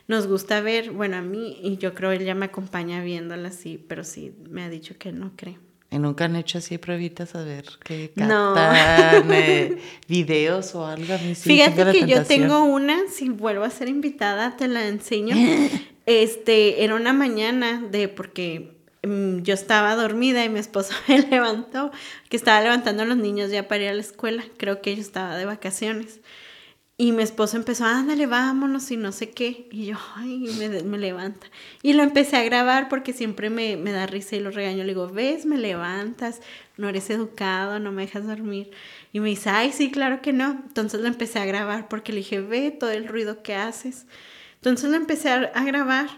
nos 0.07 0.27
gusta 0.27 0.61
ver, 0.61 0.91
bueno, 0.91 1.17
a 1.17 1.23
mí, 1.23 1.59
y 1.63 1.79
yo 1.79 1.95
creo 1.95 2.11
él 2.11 2.25
ya 2.25 2.35
me 2.35 2.47
acompaña 2.47 3.01
viéndolas, 3.03 3.55
sí, 3.55 3.83
pero 3.89 4.05
sí, 4.05 4.35
me 4.51 4.65
ha 4.65 4.69
dicho 4.69 4.97
que 4.99 5.13
no 5.13 5.33
cree. 5.37 5.59
¿Y 5.93 5.99
nunca 5.99 6.27
han 6.27 6.37
hecho 6.37 6.59
así 6.59 6.79
pruebitas 6.79 7.35
a 7.35 7.43
ver 7.43 7.65
qué 7.83 8.13
captan 8.17 9.27
eh, 9.33 9.79
videos 10.09 10.75
o 10.77 10.87
algo? 10.87 11.19
Fíjate 11.35 11.91
que 11.91 12.07
yo 12.07 12.25
tengo 12.25 12.63
una, 12.63 12.97
si 13.13 13.29
vuelvo 13.29 13.65
a 13.65 13.71
ser 13.71 13.89
invitada 13.89 14.57
te 14.57 14.69
la 14.69 14.87
enseño. 14.87 15.35
este, 16.07 16.85
era 16.85 16.95
una 16.95 17.13
mañana 17.13 17.83
de 17.91 18.07
porque 18.07 18.77
mm, 19.03 19.39
yo 19.41 19.53
estaba 19.53 19.97
dormida 19.97 20.45
y 20.45 20.49
mi 20.49 20.61
esposo 20.61 20.95
me 21.09 21.23
levantó, 21.23 21.91
que 22.29 22.37
estaba 22.37 22.61
levantando 22.61 23.03
a 23.03 23.07
los 23.07 23.17
niños 23.17 23.51
ya 23.51 23.67
para 23.67 23.83
ir 23.83 23.89
a 23.89 23.95
la 23.95 24.01
escuela. 24.01 24.45
Creo 24.59 24.81
que 24.83 24.95
yo 24.95 25.03
estaba 25.03 25.37
de 25.37 25.45
vacaciones. 25.45 26.21
Y 27.01 27.13
mi 27.13 27.23
esposo 27.23 27.57
empezó, 27.57 27.87
ándale, 27.87 28.27
vámonos 28.27 28.91
y 28.91 28.99
no 28.99 29.11
sé 29.11 29.31
qué. 29.31 29.67
Y 29.71 29.87
yo, 29.87 29.97
ay, 30.17 30.45
me, 30.85 30.99
levanta. 30.99 31.47
Y 31.83 31.95
lo 31.95 32.03
empecé 32.03 32.37
a 32.37 32.45
grabar 32.45 32.91
porque 32.91 33.15
siempre 33.15 33.49
me, 33.49 33.79
me, 33.79 33.91
da 33.91 34.07
risa 34.07 34.37
y 34.37 34.41
lo 34.41 34.51
regaño. 34.51 34.85
Le 34.85 34.91
digo, 34.91 35.09
ves, 35.09 35.47
me 35.47 35.57
levantas, 35.57 36.43
no 36.77 36.91
eres 36.91 37.09
educado, 37.09 37.79
no 37.79 37.91
me 37.91 38.03
dejas 38.03 38.27
dormir. 38.27 38.71
Y 39.15 39.21
me 39.21 39.31
dice, 39.31 39.49
ay, 39.49 39.73
sí, 39.73 39.91
claro 39.91 40.21
que 40.21 40.35
no. 40.35 40.63
Entonces 40.67 41.01
lo 41.01 41.09
empecé 41.09 41.39
a 41.39 41.47
grabar 41.47 41.89
porque 41.89 42.13
le 42.13 42.19
dije, 42.19 42.43
ve 42.43 42.71
todo 42.71 42.91
el 42.91 43.09
ruido 43.09 43.43
que 43.43 43.55
haces. 43.55 44.05
Entonces 44.57 44.91
lo 44.91 44.97
empecé 44.97 45.31
a, 45.31 45.37
a 45.55 45.65
grabar 45.65 46.11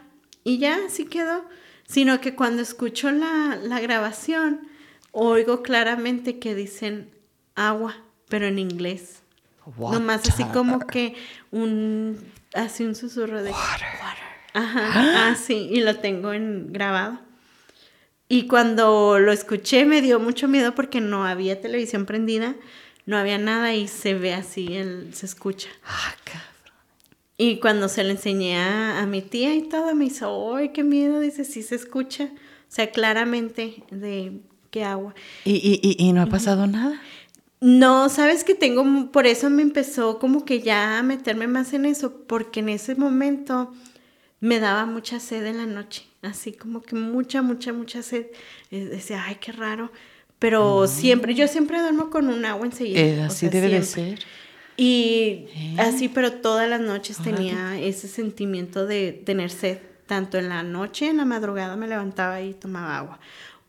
y 0.42 0.58
ya 0.58 0.80
así 0.84 1.04
quedó. 1.04 1.44
Sino 1.86 2.20
que 2.20 2.34
cuando 2.34 2.60
escucho 2.60 3.12
la, 3.12 3.56
la 3.62 3.78
grabación, 3.78 4.66
oigo 5.12 5.62
claramente 5.62 6.40
que 6.40 6.56
dicen 6.56 7.08
agua, 7.54 8.02
pero 8.28 8.46
en 8.46 8.58
inglés. 8.58 9.21
Nomás 9.76 10.28
así 10.28 10.44
como 10.44 10.78
que 10.86 11.14
un, 11.50 12.18
así 12.54 12.84
un 12.84 12.94
susurro 12.94 13.42
de 13.42 13.50
water. 13.50 13.86
Ajá, 14.54 14.90
ah, 15.30 15.34
sí, 15.34 15.68
y 15.70 15.80
lo 15.80 15.96
tengo 15.96 16.32
en 16.32 16.72
grabado. 16.72 17.20
Y 18.28 18.46
cuando 18.46 19.18
lo 19.18 19.32
escuché 19.32 19.84
me 19.84 20.00
dio 20.00 20.18
mucho 20.18 20.48
miedo 20.48 20.74
porque 20.74 21.00
no 21.00 21.26
había 21.26 21.60
televisión 21.60 22.06
prendida, 22.06 22.54
no 23.04 23.18
había 23.18 23.38
nada 23.38 23.74
y 23.74 23.88
se 23.88 24.14
ve 24.14 24.32
así, 24.32 24.74
él 24.74 25.10
se 25.12 25.26
escucha. 25.26 25.68
Ah, 25.84 26.14
y 27.44 27.58
cuando 27.58 27.88
se 27.88 28.04
lo 28.04 28.10
enseñé 28.10 28.56
a, 28.56 29.04
mi 29.06 29.20
tía 29.20 29.52
y 29.56 29.62
todo, 29.62 29.96
me 29.96 30.04
hizo, 30.04 30.54
¡ay, 30.54 30.68
qué 30.68 30.84
miedo! 30.84 31.18
Dice, 31.18 31.44
sí 31.44 31.64
se 31.64 31.74
escucha. 31.74 32.26
O 32.26 32.68
sea, 32.68 32.92
claramente 32.92 33.82
de 33.90 34.42
qué 34.70 34.84
agua. 34.84 35.12
¿Y, 35.44 35.54
y, 35.82 35.96
y 35.98 36.12
no 36.12 36.22
ha 36.22 36.26
pasado 36.26 36.68
nada? 36.68 37.02
No, 37.62 38.08
sabes 38.08 38.42
que 38.42 38.56
tengo, 38.56 39.12
por 39.12 39.24
eso 39.24 39.48
me 39.48 39.62
empezó 39.62 40.18
como 40.18 40.44
que 40.44 40.62
ya 40.62 40.98
a 40.98 41.04
meterme 41.04 41.46
más 41.46 41.72
en 41.74 41.86
eso, 41.86 42.12
porque 42.26 42.58
en 42.58 42.68
ese 42.68 42.96
momento 42.96 43.72
me 44.40 44.58
daba 44.58 44.84
mucha 44.84 45.20
sed 45.20 45.46
en 45.46 45.58
la 45.58 45.66
noche, 45.66 46.02
así 46.22 46.50
como 46.50 46.82
que 46.82 46.96
mucha, 46.96 47.40
mucha, 47.40 47.72
mucha 47.72 48.02
sed. 48.02 48.26
Decía, 48.72 49.22
ay, 49.24 49.36
qué 49.40 49.52
raro. 49.52 49.92
Pero 50.40 50.88
siempre, 50.88 51.36
yo 51.36 51.46
siempre 51.46 51.80
duermo 51.80 52.10
con 52.10 52.26
un 52.30 52.44
agua 52.44 52.66
enseguida. 52.66 52.98
Eh, 52.98 53.22
así 53.22 53.48
debe 53.48 53.68
de 53.68 53.84
ser. 53.84 54.18
Y 54.76 55.46
eh. 55.54 55.76
así, 55.78 56.08
pero 56.08 56.32
todas 56.32 56.68
las 56.68 56.80
noches 56.80 57.18
tenía 57.18 57.78
ese 57.78 58.08
sentimiento 58.08 58.86
de 58.86 59.12
tener 59.12 59.50
sed. 59.50 59.78
Tanto 60.08 60.36
en 60.36 60.48
la 60.48 60.64
noche, 60.64 61.08
en 61.10 61.18
la 61.18 61.24
madrugada 61.24 61.76
me 61.76 61.86
levantaba 61.86 62.42
y 62.42 62.54
tomaba 62.54 62.98
agua 62.98 63.20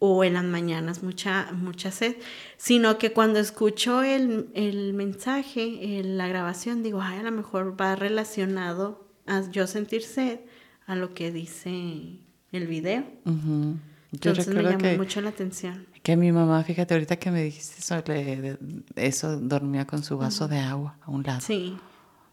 o 0.05 0.25
en 0.25 0.33
las 0.33 0.43
mañanas 0.43 1.01
mucha, 1.01 1.49
mucha 1.53 1.89
sed, 1.89 2.17
sino 2.57 2.97
que 2.97 3.13
cuando 3.13 3.39
escucho 3.39 4.03
el, 4.03 4.93
mensaje, 4.93 6.01
la 6.03 6.27
grabación, 6.27 6.83
digo, 6.83 7.01
ay, 7.01 7.19
a 7.19 7.23
lo 7.23 7.31
mejor 7.31 7.79
va 7.79 7.95
relacionado 7.95 9.07
a 9.27 9.49
yo 9.49 9.65
sentir 9.65 10.01
sed 10.01 10.41
a 10.87 10.97
lo 10.97 11.13
que 11.13 11.31
dice 11.31 12.19
el 12.51 12.67
video. 12.67 13.05
Entonces 14.11 14.49
me 14.49 14.63
llamó 14.63 14.97
mucho 14.97 15.21
la 15.21 15.29
atención. 15.29 15.87
Que 16.01 16.17
mi 16.17 16.33
mamá, 16.33 16.61
fíjate, 16.65 16.95
ahorita 16.95 17.15
que 17.15 17.31
me 17.31 17.41
dijiste 17.41 17.79
eso, 17.79 18.03
eso 18.97 19.39
dormía 19.39 19.87
con 19.87 20.03
su 20.03 20.17
vaso 20.17 20.49
de 20.49 20.59
agua 20.59 20.97
a 20.99 21.11
un 21.11 21.23
lado. 21.23 21.39
Sí. 21.39 21.77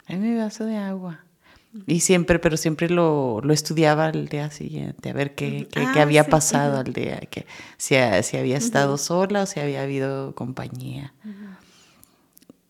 En 0.08 0.22
mi 0.22 0.36
vaso 0.36 0.64
de 0.64 0.76
agua. 0.76 1.24
Y 1.86 2.00
siempre, 2.00 2.40
pero 2.40 2.56
siempre 2.56 2.90
lo, 2.90 3.40
lo, 3.44 3.52
estudiaba 3.52 4.06
al 4.06 4.26
día 4.26 4.50
siguiente, 4.50 5.10
a 5.10 5.12
ver 5.12 5.36
qué, 5.36 5.68
qué, 5.70 5.86
qué 5.92 6.00
ah, 6.00 6.02
había 6.02 6.26
pasado 6.26 6.78
al 6.78 6.92
día, 6.92 7.20
que 7.20 7.46
si, 7.76 7.94
si 8.22 8.36
había 8.36 8.56
estado 8.56 8.98
sola 8.98 9.42
o 9.42 9.46
si 9.46 9.60
había 9.60 9.82
habido 9.82 10.34
compañía. 10.34 11.14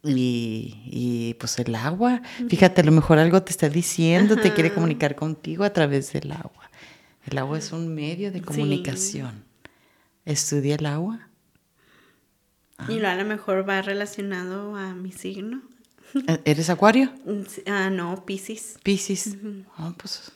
y, 0.03 0.83
y, 0.85 1.35
pues 1.41 1.59
el 1.59 1.75
agua, 1.77 2.21
fíjate, 2.49 2.83
a 2.83 2.85
lo 2.85 2.93
mejor 2.93 3.19
algo 3.19 3.43
te 3.43 3.53
está 3.53 3.71
diciendo, 3.71 4.37
te 4.37 4.53
quiere 4.53 4.75
comunicar 4.75 5.15
contigo 5.17 5.65
a 5.65 5.73
través 5.73 6.13
del 6.13 6.33
agua. 6.33 6.71
El 7.27 7.39
agua 7.39 7.59
es 7.59 7.73
un 7.73 7.95
medio 7.95 8.31
de 8.31 8.43
comunicación. 8.43 9.45
Estudia 10.27 10.75
el 10.75 10.85
agua. 10.85 11.29
Y 12.89 13.03
a 13.03 13.17
lo 13.17 13.25
mejor 13.25 13.69
va 13.69 13.81
relacionado 13.81 14.77
a 14.77 14.95
mi 14.95 15.13
signo. 15.13 15.63
¿E-, 16.27 16.41
¿Eres 16.45 16.71
acuario? 16.71 17.11
Ah, 17.67 17.91
no, 17.91 18.25
Piscis. 18.25 18.79
Piscis. 18.83 19.37
Ah, 19.77 19.93
pues 19.97 20.33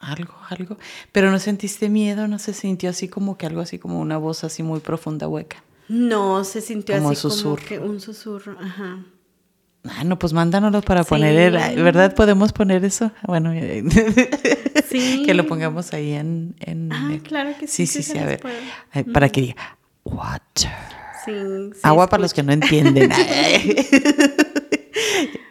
algo, 0.00 0.34
algo. 0.48 0.78
Pero 1.12 1.30
no 1.30 1.38
sentiste 1.38 1.88
miedo, 1.88 2.26
no 2.26 2.38
se 2.38 2.54
sintió 2.54 2.90
así 2.90 3.08
como 3.08 3.36
que 3.36 3.46
algo 3.46 3.60
así 3.60 3.78
como 3.78 4.00
una 4.00 4.16
voz 4.16 4.44
así 4.44 4.62
muy 4.62 4.80
profunda, 4.80 5.28
hueca. 5.28 5.62
No, 5.88 6.44
se 6.44 6.60
sintió 6.60 6.94
así 6.96 7.28
como 7.28 7.56
que 7.56 7.78
un 7.78 8.00
susurro, 8.00 8.56
ajá. 8.60 9.04
Ah, 9.84 10.04
no, 10.04 10.18
pues 10.18 10.32
mándanoslo 10.32 10.82
para 10.82 11.04
poner, 11.04 11.52
¿verdad? 11.52 12.14
¿Podemos 12.14 12.52
poner 12.52 12.84
eso? 12.84 13.12
Bueno, 13.26 13.52
sí. 14.88 15.22
que 15.24 15.34
lo 15.34 15.46
pongamos 15.46 15.92
ahí 15.94 16.12
en... 16.12 16.54
en 16.60 16.92
ah, 16.92 17.18
claro 17.22 17.54
que 17.58 17.66
sí. 17.66 17.86
Sí, 17.86 18.02
sí, 18.02 18.12
sí, 18.12 18.18
a 18.18 18.26
ver. 18.26 18.42
Para 19.12 19.30
que 19.30 19.40
diga, 19.40 19.78
water. 20.04 20.70
Sí, 21.24 21.32
Agua 21.82 22.08
para 22.08 22.22
los 22.22 22.32
que 22.32 22.42
no 22.42 22.52
entienden. 22.52 23.10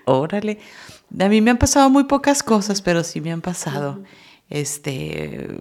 Órale. 0.09 0.59
A 1.19 1.29
mí 1.29 1.41
me 1.41 1.51
han 1.51 1.57
pasado 1.57 1.89
muy 1.89 2.05
pocas 2.05 2.41
cosas, 2.43 2.81
pero 2.81 3.03
sí 3.03 3.21
me 3.21 3.31
han 3.31 3.41
pasado. 3.41 4.03
Este, 4.49 5.59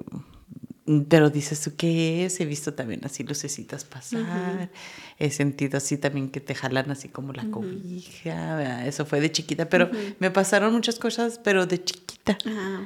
pero 1.08 1.28
dices 1.28 1.60
tú 1.60 1.72
qué 1.76 2.24
es, 2.24 2.40
he 2.40 2.46
visto 2.46 2.72
también 2.72 3.00
así 3.04 3.22
lucecitas 3.22 3.84
pasar, 3.84 4.70
he 5.18 5.30
sentido 5.30 5.76
así 5.76 5.98
también 5.98 6.30
que 6.30 6.40
te 6.40 6.54
jalan 6.54 6.90
así 6.90 7.08
como 7.08 7.34
la 7.34 7.44
cobija, 7.50 8.86
eso 8.86 9.04
fue 9.04 9.20
de 9.20 9.30
chiquita, 9.30 9.68
pero 9.68 9.90
me 10.18 10.30
pasaron 10.30 10.72
muchas 10.72 10.98
cosas, 10.98 11.38
pero 11.44 11.66
de 11.66 11.84
chiquita. 11.84 12.38
Ah, 12.46 12.80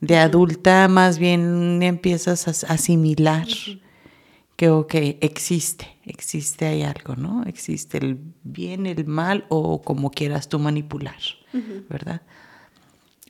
de 0.00 0.16
adulta 0.16 0.86
más 0.86 1.18
bien 1.18 1.82
empiezas 1.82 2.46
a 2.46 2.72
asimilar 2.72 3.48
que, 4.60 4.68
ok, 4.68 4.94
existe, 5.22 5.88
existe 6.04 6.66
hay 6.66 6.82
algo, 6.82 7.16
¿no? 7.16 7.44
Existe 7.46 7.96
el 7.96 8.18
bien, 8.42 8.84
el 8.84 9.06
mal 9.06 9.46
o 9.48 9.80
como 9.80 10.10
quieras 10.10 10.50
tú 10.50 10.58
manipular, 10.58 11.16
¿verdad? 11.88 12.20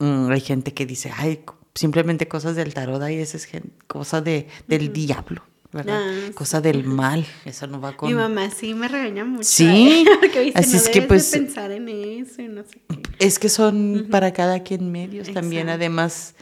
Mm, 0.01 0.29
hay 0.29 0.41
gente 0.41 0.75
que 0.75 0.87
dice, 0.87 1.13
ay, 1.17 1.45
simplemente 1.73 2.27
cosas 2.27 2.57
del 2.57 2.75
tarot, 2.75 3.01
esa 3.03 3.37
es 3.37 3.49
cosa 3.87 4.21
de, 4.21 4.49
del 4.67 4.93
diablo. 4.93 5.45
¿verdad? 5.73 6.01
Ah, 6.03 6.33
cosa 6.35 6.61
del 6.61 6.83
mal, 6.83 7.25
eso 7.45 7.69
no 7.69 7.81
va 7.81 7.97
con... 7.97 8.09
Mi 8.09 8.17
mamá 8.17 8.51
sí 8.51 8.75
me 8.75 8.89
regaña 8.89 9.25
mucho. 9.25 9.45
Sí, 9.45 10.05
dice, 10.35 10.53
así 10.57 10.77
es 10.79 10.89
que 10.89 11.03
pues... 11.03 11.31
pensar 11.31 11.71
en 11.71 11.89
eso 11.89 12.43
y 12.43 12.49
no 12.49 12.65
sé 12.65 12.83
qué. 12.89 13.03
Es 13.21 13.39
que 13.39 13.49
son 13.49 14.09
para 14.11 14.33
cada 14.33 14.65
quien 14.65 14.91
medios 14.91 15.33
también, 15.33 15.69
además, 15.69 16.35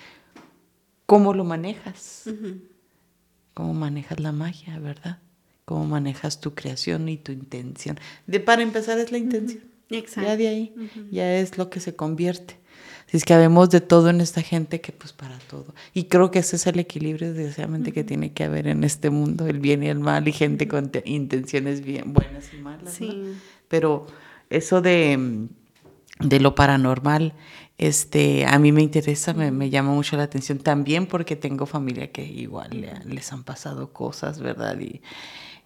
cómo 1.05 1.35
lo 1.35 1.45
manejas 1.45 2.25
cómo 3.59 3.75
manejas 3.75 4.21
la 4.21 4.31
magia, 4.31 4.79
¿verdad? 4.79 5.19
Cómo 5.65 5.85
manejas 5.85 6.41
tu 6.41 6.55
creación 6.55 7.09
y 7.09 7.17
tu 7.17 7.33
intención. 7.33 7.99
De 8.29 8.39
para 8.39 8.63
empezar 8.63 9.01
es 9.01 9.11
la 9.11 9.19
intención. 9.19 9.65
Exacto. 9.91 10.31
Ya 10.31 10.37
de 10.37 10.47
ahí, 10.47 10.75
ya 11.11 11.35
es 11.35 11.59
lo 11.59 11.69
que 11.69 11.81
se 11.81 11.97
convierte. 11.97 12.57
Si 13.09 13.17
es 13.17 13.25
que 13.25 13.35
habemos 13.35 13.69
de 13.71 13.81
todo 13.81 14.11
en 14.11 14.21
esta 14.21 14.43
gente 14.43 14.81
que 14.81 14.93
pues 14.93 15.13
para 15.13 15.37
todo. 15.51 15.75
Y 15.93 16.05
creo 16.05 16.31
que 16.31 16.39
ese 16.39 16.55
es 16.55 16.69
el 16.69 16.79
equilibrio 16.79 17.35
desgraciadamente 17.35 17.91
que 17.91 18.05
tiene 18.05 18.33
que 18.33 18.45
haber 18.45 18.69
en 18.69 18.85
este 18.85 19.11
mundo, 19.11 19.49
el 19.49 19.59
bien 19.59 19.83
y 19.83 19.89
el 19.89 19.99
mal 19.99 20.29
y 20.29 20.33
gente 20.33 20.69
con 20.69 20.93
intenciones 21.05 21.81
bien 21.81 22.13
buenas 22.13 22.55
y 22.55 22.59
malas. 22.59 22.95
Sí. 22.95 23.25
Pero 23.67 24.07
eso 24.51 24.81
de, 24.83 25.49
de 26.21 26.39
lo 26.39 26.55
paranormal 26.55 27.35
este, 27.79 28.45
a 28.45 28.59
mí 28.59 28.73
me 28.73 28.83
interesa, 28.83 29.33
me, 29.33 29.71
llama 29.71 29.93
mucho 29.93 30.17
la 30.17 30.25
atención 30.25 30.59
también 30.59 31.07
porque 31.07 31.37
tengo 31.37 31.65
familia 31.65 32.11
que 32.11 32.25
igual 32.25 32.71
les 33.07 33.33
han 33.33 33.45
pasado 33.45 33.93
cosas, 33.93 34.41
¿verdad? 34.41 34.79
Y, 34.81 35.01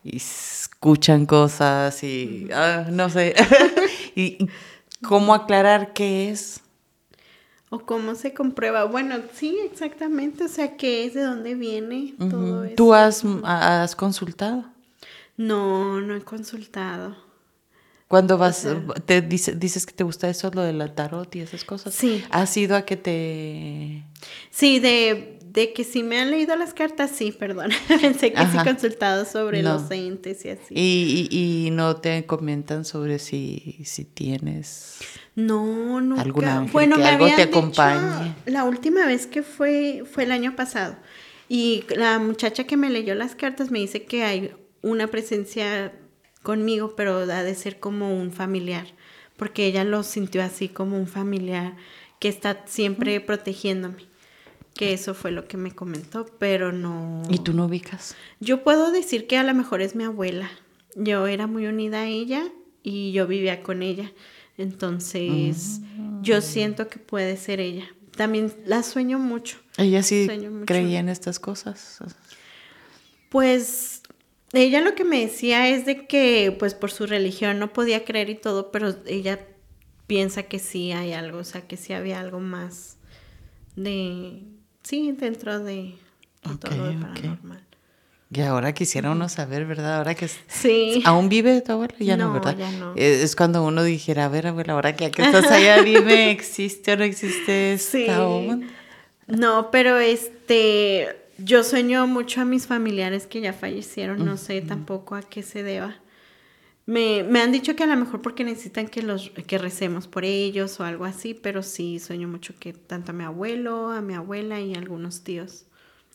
escuchan 0.05 1.27
cosas 1.27 2.03
y 2.03 2.49
ah, 2.53 2.87
no 2.91 3.09
sé. 3.09 3.35
y, 4.17 4.47
cómo 5.03 5.33
aclarar 5.33 5.93
qué 5.95 6.31
es. 6.31 6.61
O 7.71 7.79
cómo 7.79 8.15
se 8.15 8.35
comprueba. 8.35 8.85
Bueno, 8.85 9.17
sí, 9.33 9.57
exactamente. 9.65 10.45
O 10.45 10.49
sea, 10.49 10.77
qué 10.77 11.07
es, 11.07 11.15
de 11.15 11.23
dónde 11.23 11.55
viene 11.55 12.15
todo 12.19 12.65
eso. 12.65 12.75
¿Tú 12.77 12.93
has, 12.93 13.25
has 13.45 13.97
consultado? 13.97 14.65
No, 15.39 16.01
no 16.01 16.15
he 16.15 16.21
consultado. 16.21 17.17
Cuando 18.13 18.37
vas, 18.37 18.69
te 19.07 19.23
dices 19.23 19.87
que 19.87 19.95
te 19.95 20.05
gusta 20.05 20.29
eso, 20.29 20.51
lo 20.53 20.61
del 20.61 20.93
tarot 20.93 21.35
y 21.35 21.41
esas 21.41 21.65
cosas. 21.65 21.95
Sí. 21.95 22.23
¿Has 22.29 22.55
ido 22.59 22.77
a 22.77 22.83
que 22.83 22.99
te...? 22.99 24.05
Sí, 24.51 24.81
de, 24.81 25.39
de 25.47 25.73
que 25.73 25.83
si 25.83 26.03
me 26.03 26.21
han 26.21 26.31
leído 26.31 26.55
las 26.57 26.75
cartas, 26.75 27.11
sí, 27.11 27.33
perdón. 27.33 27.71
Pensé 28.03 28.35
que 28.35 28.47
sí 28.49 28.59
consultado 28.63 29.25
sobre 29.25 29.63
los 29.63 29.91
entes 29.91 30.45
y 30.45 30.51
así. 30.51 30.75
¿Y, 30.75 31.29
y, 31.31 31.71
no 31.71 31.97
te 31.97 32.27
comentan 32.27 32.85
sobre 32.85 33.19
si, 33.19 33.81
si 33.87 34.05
tienes... 34.05 34.99
No, 35.35 36.03
nunca. 36.03 36.21
¿Alguna 36.21 36.67
bueno, 36.71 36.97
que 36.97 37.05
algo 37.05 37.27
te 37.35 37.45
acompañe? 37.45 38.35
la 38.45 38.65
última 38.65 39.07
vez 39.07 39.27
que 39.27 39.43
fue, 39.43 40.05
fue 40.05 40.25
el 40.25 40.33
año 40.33 40.55
pasado. 40.55 40.97
Y 41.49 41.85
la 41.97 42.19
muchacha 42.19 42.65
que 42.65 42.77
me 42.77 42.91
leyó 42.91 43.15
las 43.15 43.35
cartas 43.35 43.71
me 43.71 43.79
dice 43.79 44.03
que 44.03 44.23
hay 44.23 44.53
una 44.83 45.07
presencia 45.07 45.95
conmigo, 46.43 46.95
pero 46.97 47.19
ha 47.19 47.43
de 47.43 47.55
ser 47.55 47.81
como 47.81 48.17
un 48.17 48.33
familiar, 48.33 48.87
porque 49.37 49.67
ella 49.67 49.85
lo 49.85 50.03
sintió 50.03 50.43
así 50.43 50.69
como 50.69 50.97
un 50.99 51.07
familiar 51.07 51.77
que 52.19 52.29
está 52.29 52.63
siempre 52.67 53.21
protegiéndome. 53.21 54.05
Que 54.75 54.95
eso 54.95 55.13
fue 55.13 55.33
lo 55.33 55.47
que 55.47 55.59
me 55.59 55.73
comentó, 55.73 56.25
pero 56.39 56.73
no. 56.73 57.23
¿Y 57.29 57.41
tú 57.41 57.53
no 57.53 57.67
ubicas? 57.67 58.17
Yo 58.41 58.63
puedo 58.63 58.91
decir 58.91 59.27
que 59.27 59.37
a 59.37 59.43
lo 59.43 59.53
mejor 59.55 59.83
es 59.83 59.95
mi 59.95 60.05
abuela. 60.05 60.51
Yo 60.97 61.27
era 61.27 61.47
muy 61.47 61.67
unida 61.67 62.01
a 62.01 62.07
ella 62.07 62.45
y 62.83 63.13
yo 63.13 63.27
vivía 63.27 63.63
con 63.63 63.83
ella. 63.83 64.13
Entonces, 64.57 65.81
mm. 65.97 66.23
yo 66.23 66.41
siento 66.41 66.89
que 66.89 66.99
puede 66.99 67.37
ser 67.37 67.61
ella. 67.61 67.85
También 68.17 68.53
la 68.65 68.83
sueño 68.83 69.19
mucho. 69.19 69.59
¿Ella 69.77 70.03
sí 70.03 70.29
creía 70.67 71.01
en 71.01 71.09
estas 71.09 71.39
cosas? 71.39 71.99
Pues 73.31 74.02
ella 74.53 74.81
lo 74.81 74.95
que 74.95 75.05
me 75.05 75.21
decía 75.21 75.69
es 75.69 75.87
de 75.87 76.07
que, 76.07 76.55
pues 76.59 76.75
por 76.75 76.91
su 76.91 77.07
religión 77.07 77.59
no 77.59 77.73
podía 77.73 78.05
creer 78.05 78.31
y 78.31 78.35
todo, 78.35 78.71
pero 78.71 78.95
ella 79.07 79.39
piensa 80.07 80.43
que 80.43 80.59
sí 80.59 80.93
hay 80.93 81.13
algo, 81.13 81.39
o 81.39 81.45
sea, 81.45 81.63
que 81.63 81.77
sí 81.77 81.93
había 81.93 82.21
algo 82.21 82.39
más 82.39 82.99
de, 83.77 84.43
sí, 84.83 85.13
dentro 85.13 85.59
de, 85.61 85.95
todo 86.61 86.93
lo 86.93 87.01
paranormal. 87.01 87.65
Y 88.35 88.41
ahora 88.41 88.73
quisiera 88.73 89.11
uno 89.11 89.29
saber, 89.29 89.67
¿verdad? 89.67 89.99
Ahora 89.99 90.15
que 90.15 90.27
sí. 90.27 91.03
aún 91.05 91.29
vive 91.29 91.61
tu 91.61 91.73
abuela, 91.73 91.95
ya 91.99 92.17
no, 92.17 92.33
¿verdad? 92.33 92.57
Ya 92.57 92.71
no. 92.73 92.95
Eh, 92.97 93.23
es 93.23 93.37
cuando 93.37 93.63
uno 93.63 93.83
dijera, 93.83 94.25
a 94.25 94.29
ver, 94.29 94.47
abuela, 94.47 94.73
ahora 94.73 94.97
que 94.97 95.07
estás 95.07 95.51
allá, 95.51 95.83
dime, 95.83 96.31
¿existe 96.31 96.93
o 96.95 96.97
no 96.97 97.05
existe 97.05 97.75
esta 97.75 97.91
sí. 97.91 98.07
No, 99.27 99.71
pero 99.71 99.99
este, 99.99 101.22
yo 101.45 101.65
sueño 101.65 102.07
mucho 102.07 102.41
a 102.41 102.45
mis 102.45 102.67
familiares 102.67 103.27
que 103.27 103.41
ya 103.41 103.53
fallecieron, 103.53 104.25
no 104.25 104.37
sé 104.37 104.61
tampoco 104.63 105.15
a 105.15 105.23
qué 105.23 105.43
se 105.43 105.63
deba. 105.63 105.97
Me, 106.85 107.23
me, 107.23 107.41
han 107.41 107.53
dicho 107.53 107.77
que 107.77 107.85
a 107.85 107.87
lo 107.87 107.97
mejor 107.97 108.23
porque 108.23 108.43
necesitan 108.43 108.89
que 108.89 109.03
los 109.03 109.31
que 109.31 109.59
recemos 109.59 110.09
por 110.09 110.25
ellos 110.25 110.81
o 110.81 110.85
algo 110.85 111.05
así, 111.05 111.33
pero 111.33 111.63
sí 111.63 112.01
sueño 112.01 112.27
mucho 112.27 112.55
que 112.59 112.73
tanto 112.73 113.13
a 113.13 113.15
mi 113.15 113.23
abuelo, 113.23 113.91
a 113.91 114.01
mi 114.01 114.15
abuela 114.15 114.61
y 114.61 114.75
a 114.75 114.79
algunos 114.79 115.23
tíos. 115.23 115.67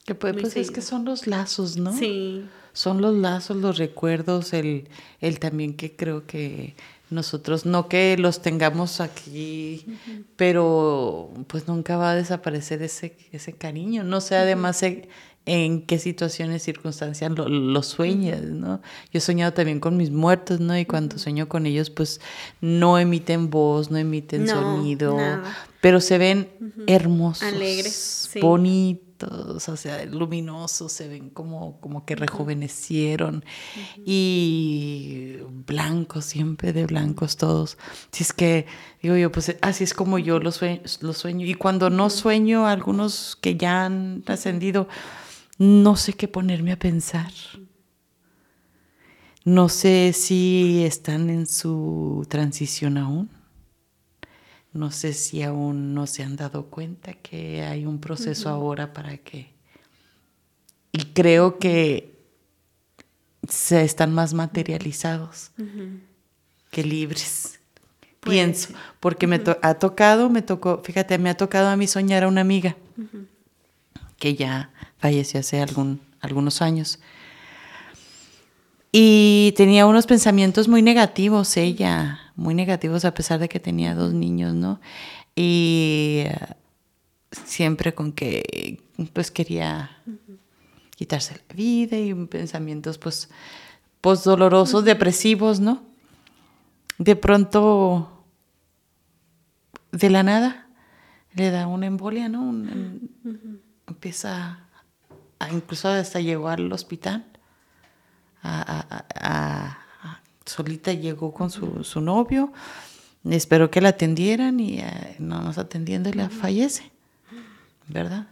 Que 0.07 0.15
pues, 0.15 0.37
pues 0.39 0.55
es 0.55 0.71
que 0.71 0.81
son 0.81 1.03
los 1.03 1.27
lazos, 1.27 1.75
¿no? 1.75 1.91
Sí. 1.91 2.45
Son 2.71 3.01
los 3.01 3.13
lazos, 3.13 3.57
los 3.57 3.77
recuerdos, 3.77 4.53
el, 4.53 4.87
el 5.19 5.37
también 5.39 5.73
que 5.73 5.97
creo 5.97 6.25
que 6.25 6.75
nosotros, 7.09 7.65
no 7.65 7.89
que 7.89 8.15
los 8.17 8.41
tengamos 8.41 9.01
aquí, 9.01 9.85
pero 10.37 11.29
pues 11.47 11.67
nunca 11.67 11.97
va 11.97 12.11
a 12.11 12.15
desaparecer 12.15 12.81
ese, 12.83 13.17
ese 13.33 13.51
cariño. 13.51 14.05
No 14.05 14.21
sé 14.21 14.37
además 14.37 14.81
en, 14.81 15.81
qué 15.81 15.99
situaciones, 15.99 16.63
circunstancias 16.63 17.29
lo, 17.35 17.83
sueñas, 17.83 18.43
¿no? 18.43 18.81
Yo 19.11 19.17
he 19.17 19.21
soñado 19.21 19.51
también 19.51 19.81
con 19.81 19.97
mis 19.97 20.11
muertos, 20.11 20.61
¿no? 20.61 20.77
Y 20.77 20.85
cuando 20.85 21.17
sueño 21.17 21.49
con 21.49 21.65
ellos, 21.65 21.89
pues 21.89 22.21
no 22.61 22.97
emiten 22.97 23.49
voz, 23.49 23.91
no 23.91 23.97
emiten 23.97 24.47
sonido, 24.47 25.17
pero 25.81 25.99
se 25.99 26.17
ven 26.17 26.49
hermosos, 26.87 27.43
alegres, 27.43 28.29
bonitos 28.39 29.06
o 29.23 29.59
sea, 29.59 30.05
luminosos, 30.05 30.91
se 30.91 31.07
ven 31.07 31.29
como, 31.29 31.79
como 31.79 32.05
que 32.05 32.15
rejuvenecieron 32.15 33.43
y 34.05 35.37
blancos, 35.65 36.25
siempre 36.25 36.73
de 36.73 36.85
blancos 36.85 37.37
todos. 37.37 37.77
Si 38.11 38.23
es 38.23 38.33
que, 38.33 38.65
digo 39.01 39.15
yo, 39.15 39.31
pues 39.31 39.55
así 39.61 39.83
es 39.83 39.93
como 39.93 40.19
yo 40.19 40.39
los 40.39 40.55
sueño. 40.55 40.81
sueño. 40.87 41.45
Y 41.45 41.53
cuando 41.53 41.89
no 41.89 42.09
sueño, 42.09 42.67
algunos 42.67 43.37
que 43.39 43.57
ya 43.57 43.85
han 43.85 44.23
ascendido, 44.27 44.87
no 45.57 45.95
sé 45.95 46.13
qué 46.13 46.27
ponerme 46.27 46.71
a 46.71 46.79
pensar. 46.79 47.31
No 49.45 49.69
sé 49.69 50.11
si 50.13 50.83
están 50.85 51.29
en 51.29 51.47
su 51.47 52.25
transición 52.29 52.97
aún 52.97 53.36
no 54.77 54.91
sé 54.91 55.13
si 55.13 55.43
aún 55.43 55.93
no 55.93 56.07
se 56.07 56.23
han 56.23 56.35
dado 56.35 56.67
cuenta 56.67 57.13
que 57.13 57.63
hay 57.63 57.85
un 57.85 57.99
proceso 57.99 58.49
ahora 58.49 58.93
para 58.93 59.17
que... 59.17 59.53
Y 60.91 61.05
creo 61.13 61.59
que 61.59 62.17
se 63.47 63.83
están 63.83 64.13
más 64.13 64.33
materializados 64.33 65.51
que 66.71 66.83
libres. 66.83 67.59
Pienso, 68.21 68.73
porque 68.99 69.27
me 69.27 69.41
ha 69.61 69.73
tocado, 69.75 70.29
me 70.29 70.41
tocó, 70.41 70.81
fíjate, 70.83 71.17
me 71.17 71.29
ha 71.29 71.37
tocado 71.37 71.69
a 71.69 71.77
mí 71.77 71.87
soñar 71.87 72.23
a 72.23 72.27
una 72.27 72.41
amiga 72.41 72.75
que 74.17 74.35
ya 74.35 74.71
falleció 74.97 75.39
hace 75.39 75.61
algún, 75.61 76.01
algunos 76.19 76.61
años. 76.61 76.99
Y 78.99 79.53
tenía 79.55 79.85
unos 79.85 80.07
pensamientos 80.07 80.67
muy 80.67 80.81
negativos 80.81 81.55
ella, 81.55 82.19
muy 82.35 82.55
negativos 82.55 83.05
a 83.05 83.13
pesar 83.13 83.39
de 83.39 83.47
que 83.47 83.59
tenía 83.59 83.93
dos 83.93 84.11
niños, 84.11 84.55
¿no? 84.55 84.81
Y 85.35 86.23
eh, 86.25 86.35
siempre 87.29 87.93
con 87.93 88.11
que 88.11 88.81
pues 89.13 89.29
quería 89.29 90.01
quitarse 90.95 91.35
la 91.35 91.55
vida 91.55 91.95
y 91.95 92.11
pensamientos 92.25 92.97
pues, 92.97 93.29
pues 94.01 94.23
dolorosos, 94.23 94.83
depresivos, 94.83 95.59
¿no? 95.59 95.83
De 96.97 97.15
pronto, 97.15 98.25
de 99.91 100.09
la 100.09 100.23
nada, 100.23 100.69
le 101.35 101.51
da 101.51 101.67
una 101.67 101.85
embolia, 101.85 102.29
¿no? 102.29 102.49
Empieza, 103.85 104.67
a, 105.37 105.53
incluso 105.53 105.87
hasta 105.87 106.19
llegó 106.19 106.49
al 106.49 106.73
hospital 106.73 107.36
a 108.47 109.87
solita 110.49 110.93
llegó 110.93 111.33
con 111.33 111.49
su, 111.49 112.01
novio, 112.01 112.51
esperó 113.29 113.69
que 113.69 113.81
la 113.81 113.89
atendieran 113.89 114.59
y 114.59 114.79
eh, 114.79 115.15
no 115.19 115.41
nos 115.41 115.57
atendiendo 115.57 116.09
y 116.09 116.13
la 116.13 116.29
fallece, 116.29 116.91
¿verdad? 117.87 118.27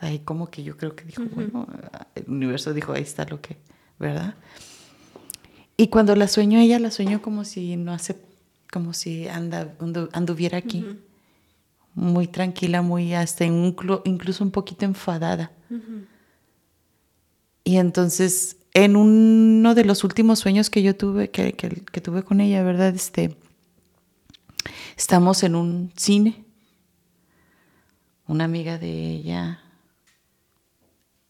Ahí 0.00 0.18
como 0.18 0.50
que 0.50 0.64
yo 0.64 0.76
creo 0.76 0.96
que 0.96 1.04
dijo, 1.04 1.22
bueno, 1.34 1.66
el 2.14 2.24
universo 2.26 2.74
dijo, 2.74 2.92
ahí 2.92 3.02
está 3.02 3.24
lo 3.24 3.40
que, 3.40 3.56
¿verdad? 3.98 4.34
Y 5.76 5.88
cuando 5.88 6.16
la 6.16 6.26
sueño 6.26 6.58
ella, 6.58 6.78
la 6.78 6.90
sueño 6.90 7.22
como 7.22 7.44
si 7.44 7.76
no 7.76 7.92
hace, 7.92 8.16
como 8.70 8.92
si 8.92 9.28
anda, 9.28 9.74
anduviera 10.12 10.58
aquí, 10.58 10.84
muy 11.94 12.26
tranquila, 12.26 12.82
muy 12.82 13.14
hasta 13.14 13.44
incluso 13.44 14.44
un 14.44 14.50
poquito 14.50 14.84
enfadada. 14.84 15.52
Y 17.64 17.76
entonces 17.76 18.56
en 18.74 18.96
uno 18.96 19.74
de 19.74 19.84
los 19.84 20.04
últimos 20.04 20.38
sueños 20.38 20.70
que 20.70 20.82
yo 20.82 20.96
tuve, 20.96 21.30
que, 21.30 21.52
tuve 22.02 22.22
con 22.22 22.40
ella, 22.40 22.62
¿verdad? 22.62 22.94
Este, 22.94 23.36
estamos 24.96 25.42
en 25.42 25.54
un 25.54 25.92
cine. 25.96 26.44
Una 28.26 28.44
amiga 28.44 28.78
de 28.78 29.10
ella, 29.10 29.60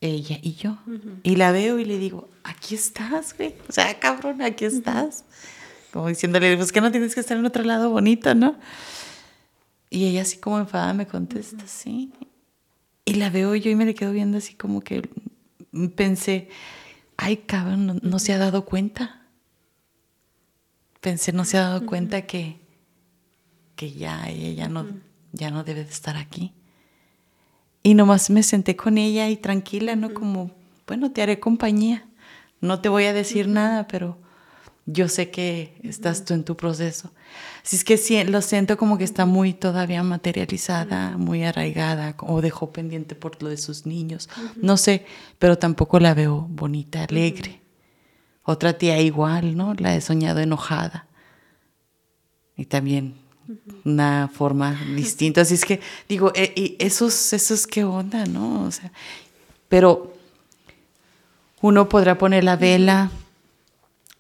ella 0.01 0.39
y 0.41 0.55
yo. 0.55 0.79
Y 1.23 1.37
la 1.37 1.51
veo 1.51 1.79
y 1.79 1.85
le 1.85 1.99
digo, 1.99 2.29
aquí 2.45 2.75
estás, 2.75 3.37
güey. 3.37 3.55
O 3.69 3.73
sea, 3.73 3.99
cabrón, 3.99 4.41
aquí 4.43 4.65
estás. 4.65 5.25
Como 5.93 6.09
diciéndole, 6.09 6.57
pues 6.57 6.71
que 6.71 6.81
no 6.81 6.93
tienes 6.93 7.15
que 7.15 7.21
estar 7.21 7.37
en 7.37 7.45
otro 7.45 7.65
lado 7.65 7.91
bonito, 7.91 8.35
¿no? 8.35 8.57
Y 9.91 10.07
ella 10.07 10.23
así 10.23 10.39
como 10.39 10.59
enfadada 10.59 10.95
me 10.95 11.07
contesta, 11.07 11.67
sí. 11.67 12.13
Y 13.05 13.15
la 13.15 13.31
veo 13.31 13.55
yo 13.57 13.71
y 13.71 13.75
me 13.75 13.85
le 13.85 13.95
quedo 13.95 14.13
viendo 14.13 14.39
así 14.39 14.55
como 14.55 14.81
que 14.81 15.09
pensé, 15.97 16.49
ay, 17.17 17.39
cabrón, 17.39 18.01
no, 18.03 18.19
se 18.19 18.33
ha 18.33 18.39
dado 18.39 18.65
cuenta. 18.65 19.27
Pensé, 21.01 21.33
no 21.33 21.45
se 21.45 21.59
ha 21.59 21.63
dado 21.63 21.87
cuenta 21.87 22.23
que, 22.23 22.61
que 23.77 23.93
ya 23.93 24.29
ella 24.29 24.69
no, 24.69 24.87
ya 25.33 25.51
no 25.51 25.65
debe 25.65 25.85
de 25.85 25.91
estar 25.91 26.17
aquí. 26.17 26.53
Y 27.83 27.95
nomás 27.95 28.31
me 28.31 28.43
senté 28.43 28.77
con 28.77 28.99
ella 28.99 29.29
y 29.29 29.37
tranquila, 29.37 29.97
¿no? 29.97 30.15
Como, 30.15 30.53
bueno, 30.87 31.11
te 31.11 31.23
haré 31.23 31.41
compañía. 31.41 32.07
No 32.61 32.81
te 32.81 32.89
voy 32.89 33.05
a 33.05 33.13
decir 33.13 33.49
nada, 33.49 33.89
pero 33.89 34.19
yo 34.87 35.09
sé 35.09 35.31
que 35.31 35.79
estás 35.83 36.25
tú 36.25 36.35
en 36.35 36.45
tu 36.45 36.57
proceso. 36.57 37.13
Así 37.65 37.77
es 37.77 37.85
que 37.85 38.25
lo 38.25 38.43
siento 38.43 38.77
como 38.77 38.99
que 38.99 39.05
está 39.05 39.25
muy 39.25 39.55
todavía 39.55 40.03
materializada, 40.03 41.17
muy 41.17 41.45
arraigada 41.45 42.17
o 42.21 42.41
dejó 42.41 42.73
pendiente 42.73 43.15
por 43.15 43.41
lo 43.43 43.49
de 43.49 43.57
sus 43.57 43.87
niños. 43.87 44.29
No 44.57 44.77
sé, 44.77 45.07
pero 45.39 45.57
tampoco 45.57 46.01
la 46.01 46.15
veo 46.15 46.47
bonita, 46.51 47.05
alegre. 47.05 47.61
Otra 48.43 48.77
tía 48.77 49.01
igual, 49.01 49.57
¿no? 49.57 49.75
La 49.75 49.95
he 49.95 50.01
soñado 50.01 50.41
enojada. 50.41 51.07
Y 52.57 52.67
también 52.67 53.15
una 53.85 54.29
forma 54.33 54.79
distinta. 54.97 55.43
Así 55.43 55.55
es 55.55 55.65
que 55.65 55.81
digo, 56.09 56.33
eh, 56.35 56.53
y 56.57 56.77
esos, 56.81 57.33
esos 57.33 57.67
qué 57.69 57.85
onda, 57.85 58.27
¿no? 58.27 58.65
O 58.65 58.71
sea, 58.73 58.93
pero 59.69 60.15
uno 61.61 61.89
podrá 61.89 62.19
poner 62.19 62.43
la 62.43 62.57
vela 62.57 63.13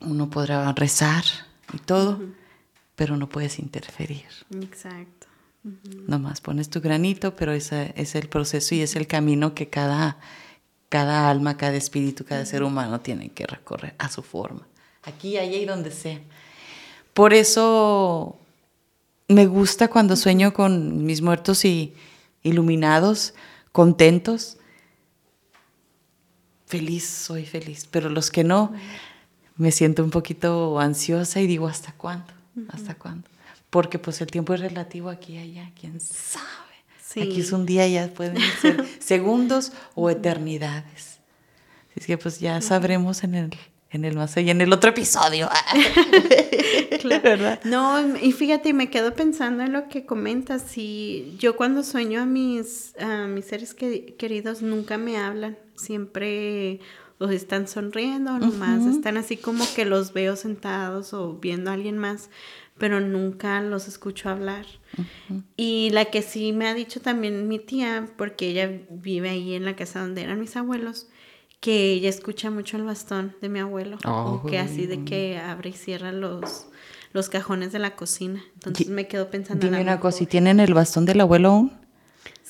uno 0.04 0.30
podrá 0.30 0.72
rezar 0.72 1.24
y 1.72 1.78
todo, 1.78 2.20
pero 2.94 3.16
no 3.16 3.28
puedes 3.28 3.58
interferir. 3.58 4.26
Exacto. 4.60 5.26
Nomás 6.08 6.40
pones 6.40 6.68
tu 6.68 6.80
granito, 6.80 7.36
pero 7.36 7.52
ese 7.52 7.92
es 7.96 8.14
el 8.14 8.28
proceso 8.28 8.74
y 8.74 8.80
es 8.80 8.96
el 8.96 9.06
camino 9.06 9.54
que 9.54 9.68
cada, 9.68 10.18
cada 10.88 11.30
alma, 11.30 11.56
cada 11.56 11.76
espíritu, 11.76 12.24
cada 12.24 12.44
ser 12.46 12.64
humano 12.64 13.00
tiene 13.00 13.28
que 13.30 13.46
recorrer 13.46 13.94
a 13.98 14.08
su 14.08 14.22
forma. 14.22 14.66
Aquí, 15.04 15.38
allá 15.38 15.56
y 15.56 15.64
donde 15.64 15.92
sea. 15.92 16.20
Por 17.14 17.32
eso 17.32 18.38
me 19.28 19.46
gusta 19.46 19.88
cuando 19.88 20.16
sueño 20.16 20.52
con 20.52 21.04
mis 21.04 21.22
muertos 21.22 21.64
y 21.64 21.94
iluminados, 22.42 23.34
contentos. 23.70 24.58
Feliz, 26.66 27.06
soy 27.06 27.46
feliz. 27.46 27.86
Pero 27.90 28.08
los 28.08 28.30
que 28.30 28.44
no, 28.44 28.72
me 29.56 29.70
siento 29.70 30.02
un 30.04 30.10
poquito 30.10 30.78
ansiosa 30.78 31.40
y 31.40 31.46
digo, 31.46 31.66
¿hasta 31.66 31.92
cuándo? 31.92 32.32
¿Hasta 32.68 32.94
cuándo? 32.94 33.28
Porque 33.70 33.98
pues 33.98 34.20
el 34.20 34.26
tiempo 34.26 34.54
es 34.54 34.60
relativo 34.60 35.08
aquí 35.08 35.34
y 35.34 35.38
allá, 35.38 35.70
quién 35.78 36.00
sabe. 36.00 36.46
Aquí 37.10 37.40
es 37.40 37.52
un 37.52 37.66
día, 37.66 37.86
ya 37.88 38.08
pueden 38.08 38.38
ser 38.60 38.86
segundos 38.98 39.72
o 39.94 40.08
eternidades. 40.08 41.20
Así 41.96 42.06
que 42.06 42.18
pues 42.18 42.40
ya 42.40 42.60
sabremos 42.62 43.22
en 43.22 43.34
el, 43.34 43.50
en 43.90 44.04
el 44.06 44.16
más 44.16 44.36
allá, 44.36 44.50
en 44.50 44.60
el 44.62 44.72
otro 44.72 44.90
episodio. 44.90 45.48
claro. 47.00 47.22
¿verdad? 47.22 47.60
No, 47.64 48.16
y 48.16 48.32
fíjate, 48.32 48.72
me 48.72 48.88
quedo 48.88 49.14
pensando 49.14 49.62
en 49.62 49.72
lo 49.72 49.88
que 49.88 50.06
comentas. 50.06 50.62
Si 50.62 51.36
yo 51.38 51.56
cuando 51.56 51.82
sueño 51.82 52.22
a 52.22 52.26
mis, 52.26 52.94
a 52.98 53.26
mis 53.26 53.46
seres 53.46 53.74
queridos 53.74 54.62
nunca 54.62 54.96
me 54.96 55.18
hablan, 55.18 55.58
siempre 55.76 56.80
los 57.22 57.30
están 57.30 57.68
sonriendo, 57.68 58.36
nomás 58.38 58.84
están 58.84 59.16
así 59.16 59.36
como 59.36 59.64
que 59.76 59.84
los 59.84 60.12
veo 60.12 60.34
sentados 60.34 61.14
o 61.14 61.34
viendo 61.34 61.70
a 61.70 61.74
alguien 61.74 61.96
más, 61.96 62.30
pero 62.78 62.98
nunca 62.98 63.60
los 63.62 63.86
escucho 63.86 64.28
hablar. 64.28 64.66
Y 65.56 65.90
la 65.90 66.06
que 66.06 66.20
sí 66.22 66.52
me 66.52 66.66
ha 66.66 66.74
dicho 66.74 67.00
también 67.00 67.46
mi 67.46 67.60
tía, 67.60 68.08
porque 68.16 68.48
ella 68.48 68.70
vive 68.90 69.30
ahí 69.30 69.54
en 69.54 69.64
la 69.64 69.76
casa 69.76 70.00
donde 70.00 70.22
eran 70.22 70.40
mis 70.40 70.56
abuelos, 70.56 71.06
que 71.60 71.92
ella 71.92 72.08
escucha 72.08 72.50
mucho 72.50 72.76
el 72.76 72.82
bastón 72.82 73.36
de 73.40 73.48
mi 73.48 73.60
abuelo, 73.60 73.98
o 74.04 74.44
que 74.44 74.58
así 74.58 74.86
de 74.86 75.04
que 75.04 75.38
abre 75.38 75.70
y 75.70 75.74
cierra 75.74 76.10
los, 76.10 76.66
los 77.12 77.28
cajones 77.28 77.70
de 77.70 77.78
la 77.78 77.94
cocina. 77.94 78.42
Entonces 78.54 78.88
me 78.88 79.06
quedo 79.06 79.30
pensando. 79.30 79.64
Dime 79.64 79.80
una 79.80 80.00
cosa, 80.00 80.24
¿y 80.24 80.26
tienen 80.26 80.58
el 80.58 80.74
bastón 80.74 81.04
del 81.04 81.20
abuelo 81.20 81.50
aún? 81.50 81.81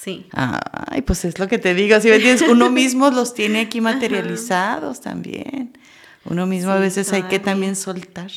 Sí. 0.03 0.27
Ay, 0.33 1.03
pues 1.03 1.25
es 1.25 1.39
lo 1.39 1.47
que 1.47 1.59
te 1.59 1.75
digo, 1.75 2.01
si 2.01 2.09
me 2.09 2.17
entiendes, 2.17 2.43
uno 2.49 2.71
mismo 2.71 3.11
los 3.11 3.35
tiene 3.35 3.61
aquí 3.61 3.81
materializados 3.81 5.01
también. 5.01 5.79
Uno 6.25 6.47
mismo 6.47 6.73
a 6.73 6.79
veces 6.79 7.13
hay 7.13 7.23
que 7.25 7.39
también 7.39 7.77
soltar. 7.77 8.31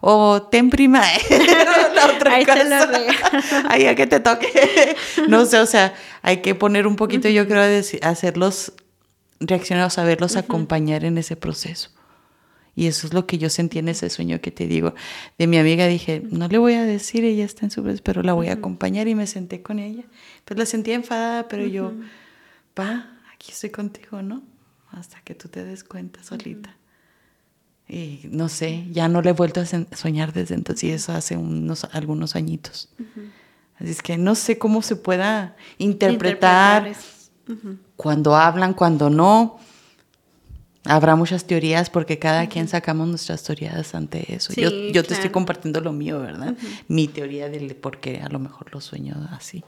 O 0.00 0.42
ten 0.42 0.70
prima, 0.70 1.02
la 1.94 2.06
otra 2.06 2.34
Ahí 2.34 2.46
cosa. 2.46 2.88
Ahí 3.68 3.86
a 3.86 3.94
que 3.94 4.06
te 4.06 4.20
toque. 4.20 4.96
no 5.28 5.44
sé, 5.44 5.60
o 5.60 5.66
sea, 5.66 5.94
hay 6.22 6.38
que 6.38 6.54
poner 6.54 6.86
un 6.86 6.96
poquito, 6.96 7.28
yo 7.28 7.46
creo, 7.46 7.62
de 7.62 8.00
hacerlos 8.02 8.72
reaccionar, 9.38 9.90
saberlos 9.90 10.36
acompañar 10.36 11.04
en 11.04 11.18
ese 11.18 11.36
proceso. 11.36 11.90
Y 12.74 12.86
eso 12.86 13.06
es 13.06 13.12
lo 13.12 13.26
que 13.26 13.38
yo 13.38 13.50
sentí 13.50 13.78
en 13.78 13.88
ese 13.88 14.08
sueño 14.08 14.40
que 14.40 14.50
te 14.50 14.66
digo. 14.66 14.94
De 15.38 15.46
mi 15.46 15.58
amiga 15.58 15.86
dije, 15.86 16.22
no 16.30 16.48
le 16.48 16.58
voy 16.58 16.74
a 16.74 16.84
decir, 16.84 17.24
ella 17.24 17.44
está 17.44 17.66
en 17.66 17.70
su 17.70 17.82
vez, 17.82 18.00
pero 18.00 18.22
la 18.22 18.32
voy 18.32 18.48
a 18.48 18.54
acompañar 18.54 19.08
y 19.08 19.14
me 19.14 19.26
senté 19.26 19.62
con 19.62 19.78
ella. 19.78 20.04
Pues 20.44 20.58
la 20.58 20.64
sentía 20.64 20.94
enfadada, 20.94 21.48
pero 21.48 21.66
yo, 21.66 21.92
pa, 22.72 23.18
aquí 23.34 23.52
estoy 23.52 23.70
contigo, 23.70 24.22
¿no? 24.22 24.42
Hasta 24.90 25.20
que 25.20 25.34
tú 25.34 25.48
te 25.48 25.64
des 25.64 25.84
cuenta 25.84 26.22
solita. 26.22 26.76
Y 27.88 28.20
no 28.30 28.48
sé, 28.48 28.86
ya 28.90 29.08
no 29.08 29.20
le 29.20 29.30
he 29.30 29.34
vuelto 29.34 29.60
a 29.60 29.66
soñar 29.66 30.32
desde 30.32 30.54
entonces, 30.54 30.84
y 30.84 30.92
eso 30.92 31.12
hace 31.12 31.36
unos, 31.36 31.84
algunos 31.92 32.36
añitos. 32.36 32.88
Así 33.76 33.90
es 33.90 34.00
que 34.00 34.16
no 34.16 34.34
sé 34.34 34.56
cómo 34.56 34.80
se 34.80 34.96
pueda 34.96 35.56
interpretar, 35.76 36.94
cuando 37.96 38.34
hablan, 38.34 38.72
cuando 38.72 39.10
no 39.10 39.58
Habrá 40.84 41.14
muchas 41.14 41.44
teorías 41.44 41.90
porque 41.90 42.18
cada 42.18 42.48
quien 42.48 42.66
sacamos 42.66 43.06
nuestras 43.06 43.42
teorías 43.44 43.94
ante 43.94 44.34
eso. 44.34 44.52
yo, 44.54 44.70
yo 44.70 45.04
te 45.04 45.14
estoy 45.14 45.30
compartiendo 45.30 45.80
lo 45.80 45.92
mío, 45.92 46.20
¿verdad? 46.20 46.54
Mi 46.88 47.06
teoría 47.06 47.48
de 47.48 47.74
por 47.74 47.98
qué 48.00 48.20
a 48.20 48.28
lo 48.28 48.38
mejor 48.40 48.72
lo 48.72 48.80
sueño 48.80 49.14
así. 49.32 49.64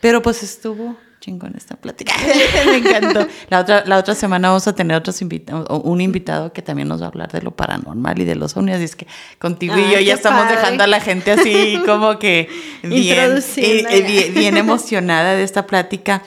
Pero 0.00 0.20
pues 0.20 0.42
estuvo 0.42 0.98
chingón 1.24 1.54
esta 1.56 1.76
plática. 1.76 2.12
Me 2.66 2.76
encantó. 2.76 3.26
La 3.48 3.60
otra, 3.60 3.84
la 3.86 3.96
otra 3.96 4.14
semana 4.14 4.48
vamos 4.48 4.68
a 4.68 4.74
tener 4.74 4.96
otros 4.96 5.22
invitados, 5.22 5.66
un 5.82 6.02
invitado 6.02 6.52
que 6.52 6.60
también 6.60 6.88
nos 6.88 7.00
va 7.00 7.06
a 7.06 7.08
hablar 7.08 7.32
de 7.32 7.40
lo 7.40 7.52
paranormal 7.52 8.18
y 8.20 8.26
de 8.26 8.34
los 8.34 8.54
ovnis. 8.56 8.80
Y 8.80 8.84
es 8.84 8.96
que 8.96 9.06
contigo 9.38 9.78
y 9.78 9.90
yo 9.90 10.00
ya 10.00 10.12
estamos 10.12 10.46
dejando 10.48 10.84
a 10.84 10.86
la 10.86 11.00
gente 11.00 11.32
así 11.32 11.80
como 11.86 12.18
que 12.18 12.48
bien, 12.82 13.42
eh, 13.56 14.32
bien 14.34 14.56
emocionada 14.58 15.34
de 15.34 15.42
esta 15.42 15.66
plática. 15.66 16.22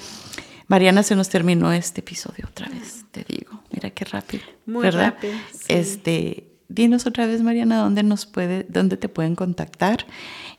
Mariana, 0.68 1.04
se 1.04 1.16
nos 1.16 1.30
terminó 1.30 1.72
este 1.72 2.02
episodio 2.02 2.46
otra 2.50 2.68
vez, 2.70 3.06
te 3.12 3.24
digo. 3.28 3.64
Mira 3.72 3.90
qué 3.92 4.06
rápido. 4.06 4.44
Muy 4.66 4.90
rápido. 4.90 5.34
Este, 5.70 6.48
dinos 6.68 7.06
otra 7.06 7.26
vez, 7.26 7.42
Mariana, 7.42 7.78
dónde 7.78 8.04
nos 8.04 8.26
puede, 8.26 8.66
dónde 8.68 8.98
te 8.98 9.08
pueden 9.08 9.36
contactar 9.36 10.06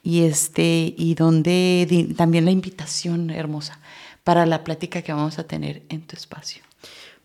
y 0.03 0.25
este 0.25 0.95
y 0.97 1.15
dónde 1.15 2.15
también 2.17 2.45
la 2.47 2.51
invitación 2.51 3.31
hermosa 3.31 3.81
para 4.25 4.47
la 4.47 4.65
plática 4.65 5.03
que 5.03 5.13
vamos 5.13 5.39
a 5.39 5.47
tener 5.47 5.83
en 5.89 6.03
tu 6.03 6.17
espacio. 6.17 6.63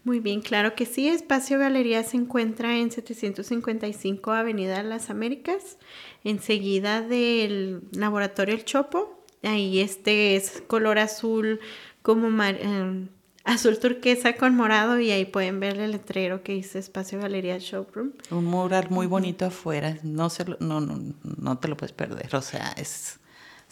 Muy 0.03 0.19
bien, 0.19 0.41
claro 0.41 0.75
que 0.75 0.85
sí. 0.85 1.07
Espacio 1.07 1.57
Galería 1.59 2.03
se 2.03 2.17
encuentra 2.17 2.77
en 2.77 2.91
755 2.91 4.31
Avenida 4.31 4.83
Las 4.83 5.09
Américas, 5.09 5.77
enseguida 6.25 7.01
del 7.01 7.81
Laboratorio 7.93 8.53
El 8.53 8.65
Chopo. 8.65 9.23
Ahí 9.43 9.79
este 9.79 10.35
es 10.35 10.61
color 10.67 10.99
azul 10.99 11.61
como 12.03 12.27
em, 12.43 13.07
azul 13.43 13.79
turquesa 13.79 14.33
con 14.33 14.55
morado 14.55 14.99
y 14.99 15.09
ahí 15.09 15.25
pueden 15.25 15.59
ver 15.59 15.79
el 15.79 15.91
letrero 15.91 16.43
que 16.43 16.53
dice 16.53 16.77
Espacio 16.77 17.19
Galería 17.19 17.57
Showroom. 17.57 18.11
Un 18.29 18.45
mural 18.45 18.87
muy 18.91 19.07
bonito 19.07 19.45
afuera, 19.45 19.97
no, 20.03 20.29
se 20.29 20.45
no, 20.59 20.79
no, 20.81 20.99
no 21.23 21.57
te 21.57 21.67
lo 21.67 21.75
puedes 21.75 21.93
perder, 21.93 22.35
o 22.35 22.41
sea, 22.41 22.73
es 22.77 23.19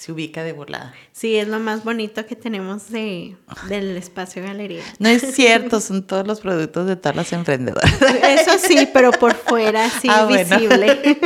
se 0.01 0.11
ubica 0.11 0.43
de 0.43 0.51
volada. 0.51 0.95
Sí, 1.11 1.35
es 1.35 1.47
lo 1.47 1.59
más 1.59 1.83
bonito 1.83 2.25
que 2.25 2.35
tenemos 2.35 2.89
de, 2.89 3.35
del 3.69 3.95
espacio 3.97 4.41
galería. 4.41 4.81
No 4.97 5.09
es 5.09 5.35
cierto, 5.35 5.79
son 5.79 6.07
todos 6.07 6.25
los 6.25 6.39
productos 6.39 6.87
de 6.87 6.95
todas 6.95 7.15
las 7.15 7.31
emprendedoras. 7.33 8.01
Eso 8.01 8.57
sí, 8.57 8.89
pero 8.91 9.11
por 9.11 9.35
fuera 9.35 9.87
sí 9.91 10.07
ah, 10.09 10.25
visible. 10.25 11.19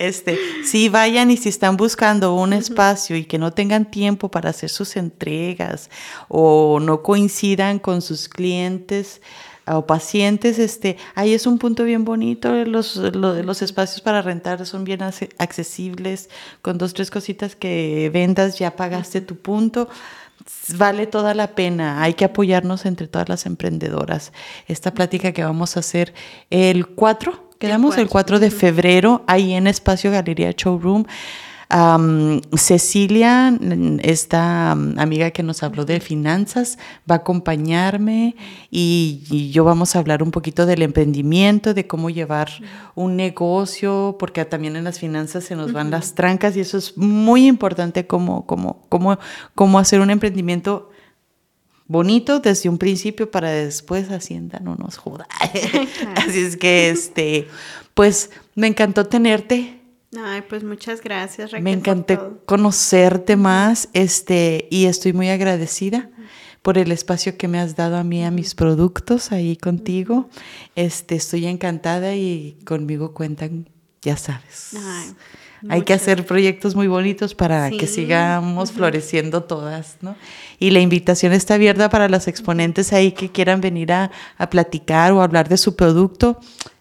Este, 0.00 0.36
sí 0.64 0.88
vayan 0.88 1.30
y 1.30 1.36
si 1.36 1.48
están 1.48 1.76
buscando 1.76 2.34
un 2.34 2.52
espacio 2.52 3.14
y 3.14 3.24
que 3.24 3.38
no 3.38 3.52
tengan 3.52 3.88
tiempo 3.88 4.32
para 4.32 4.50
hacer 4.50 4.68
sus 4.68 4.96
entregas 4.96 5.88
o 6.26 6.80
no 6.80 7.04
coincidan 7.04 7.78
con 7.78 8.02
sus 8.02 8.28
clientes, 8.28 9.20
o 9.66 9.86
pacientes, 9.86 10.58
este, 10.58 10.96
ahí 11.14 11.34
es 11.34 11.46
un 11.46 11.58
punto 11.58 11.84
bien 11.84 12.04
bonito, 12.04 12.52
los, 12.64 12.96
los, 12.96 13.62
espacios 13.62 14.00
para 14.00 14.22
rentar 14.22 14.64
son 14.66 14.84
bien 14.84 15.00
accesibles, 15.02 16.28
con 16.62 16.78
dos, 16.78 16.94
tres 16.94 17.10
cositas 17.10 17.54
que 17.54 18.10
vendas, 18.12 18.58
ya 18.58 18.74
pagaste 18.74 19.20
tu 19.20 19.36
punto, 19.36 19.88
vale 20.76 21.06
toda 21.06 21.34
la 21.34 21.54
pena, 21.54 22.02
hay 22.02 22.14
que 22.14 22.24
apoyarnos 22.24 22.86
entre 22.86 23.06
todas 23.06 23.28
las 23.28 23.46
emprendedoras. 23.46 24.32
Esta 24.66 24.92
plática 24.92 25.32
que 25.32 25.44
vamos 25.44 25.76
a 25.76 25.80
hacer 25.80 26.12
el 26.50 26.86
4, 26.86 27.50
quedamos 27.58 27.98
el 27.98 28.08
4 28.08 28.40
de 28.40 28.50
febrero, 28.50 29.22
ahí 29.26 29.52
en 29.52 29.66
Espacio 29.66 30.10
Galería 30.10 30.52
Showroom. 30.56 31.04
Cecilia, 32.54 33.58
esta 34.02 34.72
amiga 34.72 35.30
que 35.30 35.42
nos 35.42 35.62
habló 35.62 35.86
de 35.86 36.00
finanzas, 36.00 36.78
va 37.10 37.14
a 37.14 37.18
acompañarme 37.18 38.36
y, 38.70 39.50
yo 39.52 39.64
vamos 39.64 39.96
a 39.96 39.98
hablar 39.98 40.22
un 40.22 40.30
poquito 40.30 40.66
del 40.66 40.82
emprendimiento, 40.82 41.72
de 41.72 41.86
cómo 41.86 42.10
llevar 42.10 42.50
un 42.94 43.16
negocio, 43.16 44.16
porque 44.18 44.44
también 44.44 44.76
en 44.76 44.84
las 44.84 44.98
finanzas 44.98 45.44
se 45.44 45.56
nos 45.56 45.72
van 45.72 45.90
las 45.90 46.14
trancas 46.14 46.56
y 46.56 46.60
eso 46.60 46.76
es 46.76 46.98
muy 46.98 47.46
importante, 47.46 48.06
cómo, 48.06 48.44
cómo, 48.44 48.84
cómo, 48.90 49.18
cómo 49.54 49.78
hacer 49.78 50.00
un 50.00 50.10
emprendimiento 50.10 50.90
bonito 51.86 52.40
desde 52.40 52.68
un 52.68 52.78
principio 52.78 53.30
para 53.30 53.50
después 53.50 54.10
Hacienda 54.10 54.60
no 54.60 54.76
nos 54.76 54.98
joda. 54.98 55.26
Así 56.16 56.40
es 56.40 56.56
que, 56.58 56.90
este, 56.90 57.48
pues 57.94 58.30
me 58.54 58.66
encantó 58.66 59.06
tenerte. 59.06 59.81
Ay, 60.16 60.42
pues 60.48 60.62
muchas 60.62 61.00
gracias, 61.00 61.52
Raquel. 61.52 61.64
Me 61.64 61.72
encanté 61.72 62.18
conocerte 62.44 63.36
más, 63.36 63.88
este, 63.94 64.68
y 64.70 64.84
estoy 64.86 65.12
muy 65.14 65.30
agradecida 65.30 66.10
por 66.60 66.78
el 66.78 66.92
espacio 66.92 67.36
que 67.36 67.48
me 67.48 67.58
has 67.58 67.76
dado 67.76 67.96
a 67.96 68.04
mí, 68.04 68.24
a 68.24 68.30
mis 68.30 68.54
productos 68.54 69.32
ahí 69.32 69.56
contigo. 69.56 70.28
Este, 70.76 71.16
estoy 71.16 71.46
encantada 71.46 72.14
y 72.14 72.58
conmigo 72.64 73.14
cuentan, 73.14 73.68
ya 74.02 74.16
sabes. 74.16 74.76
Hay 75.68 75.82
que 75.82 75.94
hacer 75.94 76.26
proyectos 76.26 76.74
muy 76.74 76.88
bonitos 76.88 77.34
para 77.34 77.70
que 77.70 77.86
sigamos 77.86 78.72
floreciendo 78.72 79.44
todas, 79.44 79.96
¿no? 80.02 80.16
Y 80.58 80.70
la 80.70 80.80
invitación 80.80 81.32
está 81.32 81.54
abierta 81.54 81.88
para 81.88 82.08
los 82.08 82.28
exponentes 82.28 82.92
ahí 82.92 83.12
que 83.12 83.30
quieran 83.30 83.60
venir 83.60 83.92
a, 83.92 84.10
a 84.36 84.50
platicar 84.50 85.12
o 85.12 85.22
hablar 85.22 85.48
de 85.48 85.56
su 85.56 85.74
producto. 85.74 86.38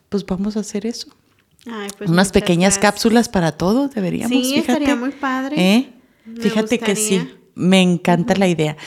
Pues 0.09 0.25
vamos 0.25 0.57
a 0.57 0.61
hacer 0.61 0.85
eso. 0.85 1.07
Pues 1.97 2.09
Unas 2.09 2.31
pequeñas 2.31 2.79
cápsulas 2.79 3.29
para 3.29 3.51
todos 3.51 3.93
deberíamos. 3.93 4.31
Sí, 4.31 4.55
estaría 4.55 4.95
muy 4.95 5.11
padre. 5.11 5.55
¿Eh? 5.57 5.93
Fíjate 6.39 6.79
que 6.79 6.95
sí, 6.95 7.27
me 7.55 7.81
encanta 7.81 8.35
la 8.35 8.47
idea. 8.47 8.77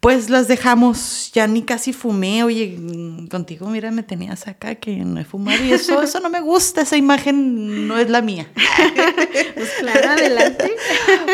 Pues 0.00 0.30
las 0.30 0.46
dejamos, 0.46 1.32
ya 1.34 1.48
ni 1.48 1.62
casi 1.62 1.92
fumé, 1.92 2.44
oye, 2.44 2.78
contigo, 3.28 3.68
mira, 3.68 3.90
me 3.90 4.04
tenías 4.04 4.46
acá 4.46 4.76
que 4.76 4.94
no 4.98 5.18
he 5.18 5.24
fumado 5.24 5.64
y 5.64 5.72
eso, 5.72 6.00
eso 6.02 6.20
no 6.20 6.30
me 6.30 6.40
gusta, 6.40 6.82
esa 6.82 6.96
imagen 6.96 7.88
no 7.88 7.98
es 7.98 8.08
la 8.08 8.22
mía. 8.22 8.48
Pues 9.54 9.70
claro, 9.80 10.10
adelante. 10.10 10.72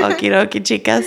ok, 0.42 0.62
chicas. 0.62 1.05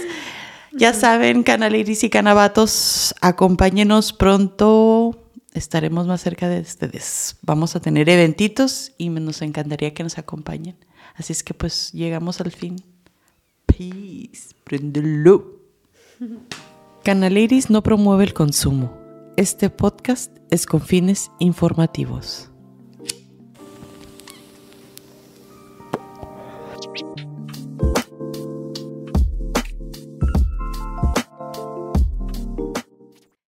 Ya 0.71 0.93
saben, 0.93 1.41
canaliris 1.41 2.03
y 2.03 2.09
canabatos, 2.11 3.15
acompáñenos 3.21 4.13
pronto 4.13 5.26
estaremos 5.57 6.07
más 6.07 6.21
cerca 6.21 6.49
de 6.49 6.61
ustedes. 6.61 7.37
Vamos 7.41 7.75
a 7.75 7.79
tener 7.79 8.09
eventitos 8.09 8.93
y 8.97 9.09
nos 9.09 9.41
encantaría 9.41 9.93
que 9.93 10.03
nos 10.03 10.17
acompañen. 10.17 10.75
Así 11.15 11.33
es 11.33 11.43
que 11.43 11.53
pues 11.53 11.91
llegamos 11.93 12.41
al 12.41 12.51
fin. 12.51 12.75
Peace. 13.65 14.55
Prendelo. 14.63 15.61
Canal 17.03 17.37
Iris 17.37 17.69
no 17.69 17.83
promueve 17.83 18.25
el 18.25 18.33
consumo. 18.33 18.97
Este 19.37 19.69
podcast 19.69 20.35
es 20.49 20.65
con 20.65 20.81
fines 20.81 21.31
informativos. 21.39 22.49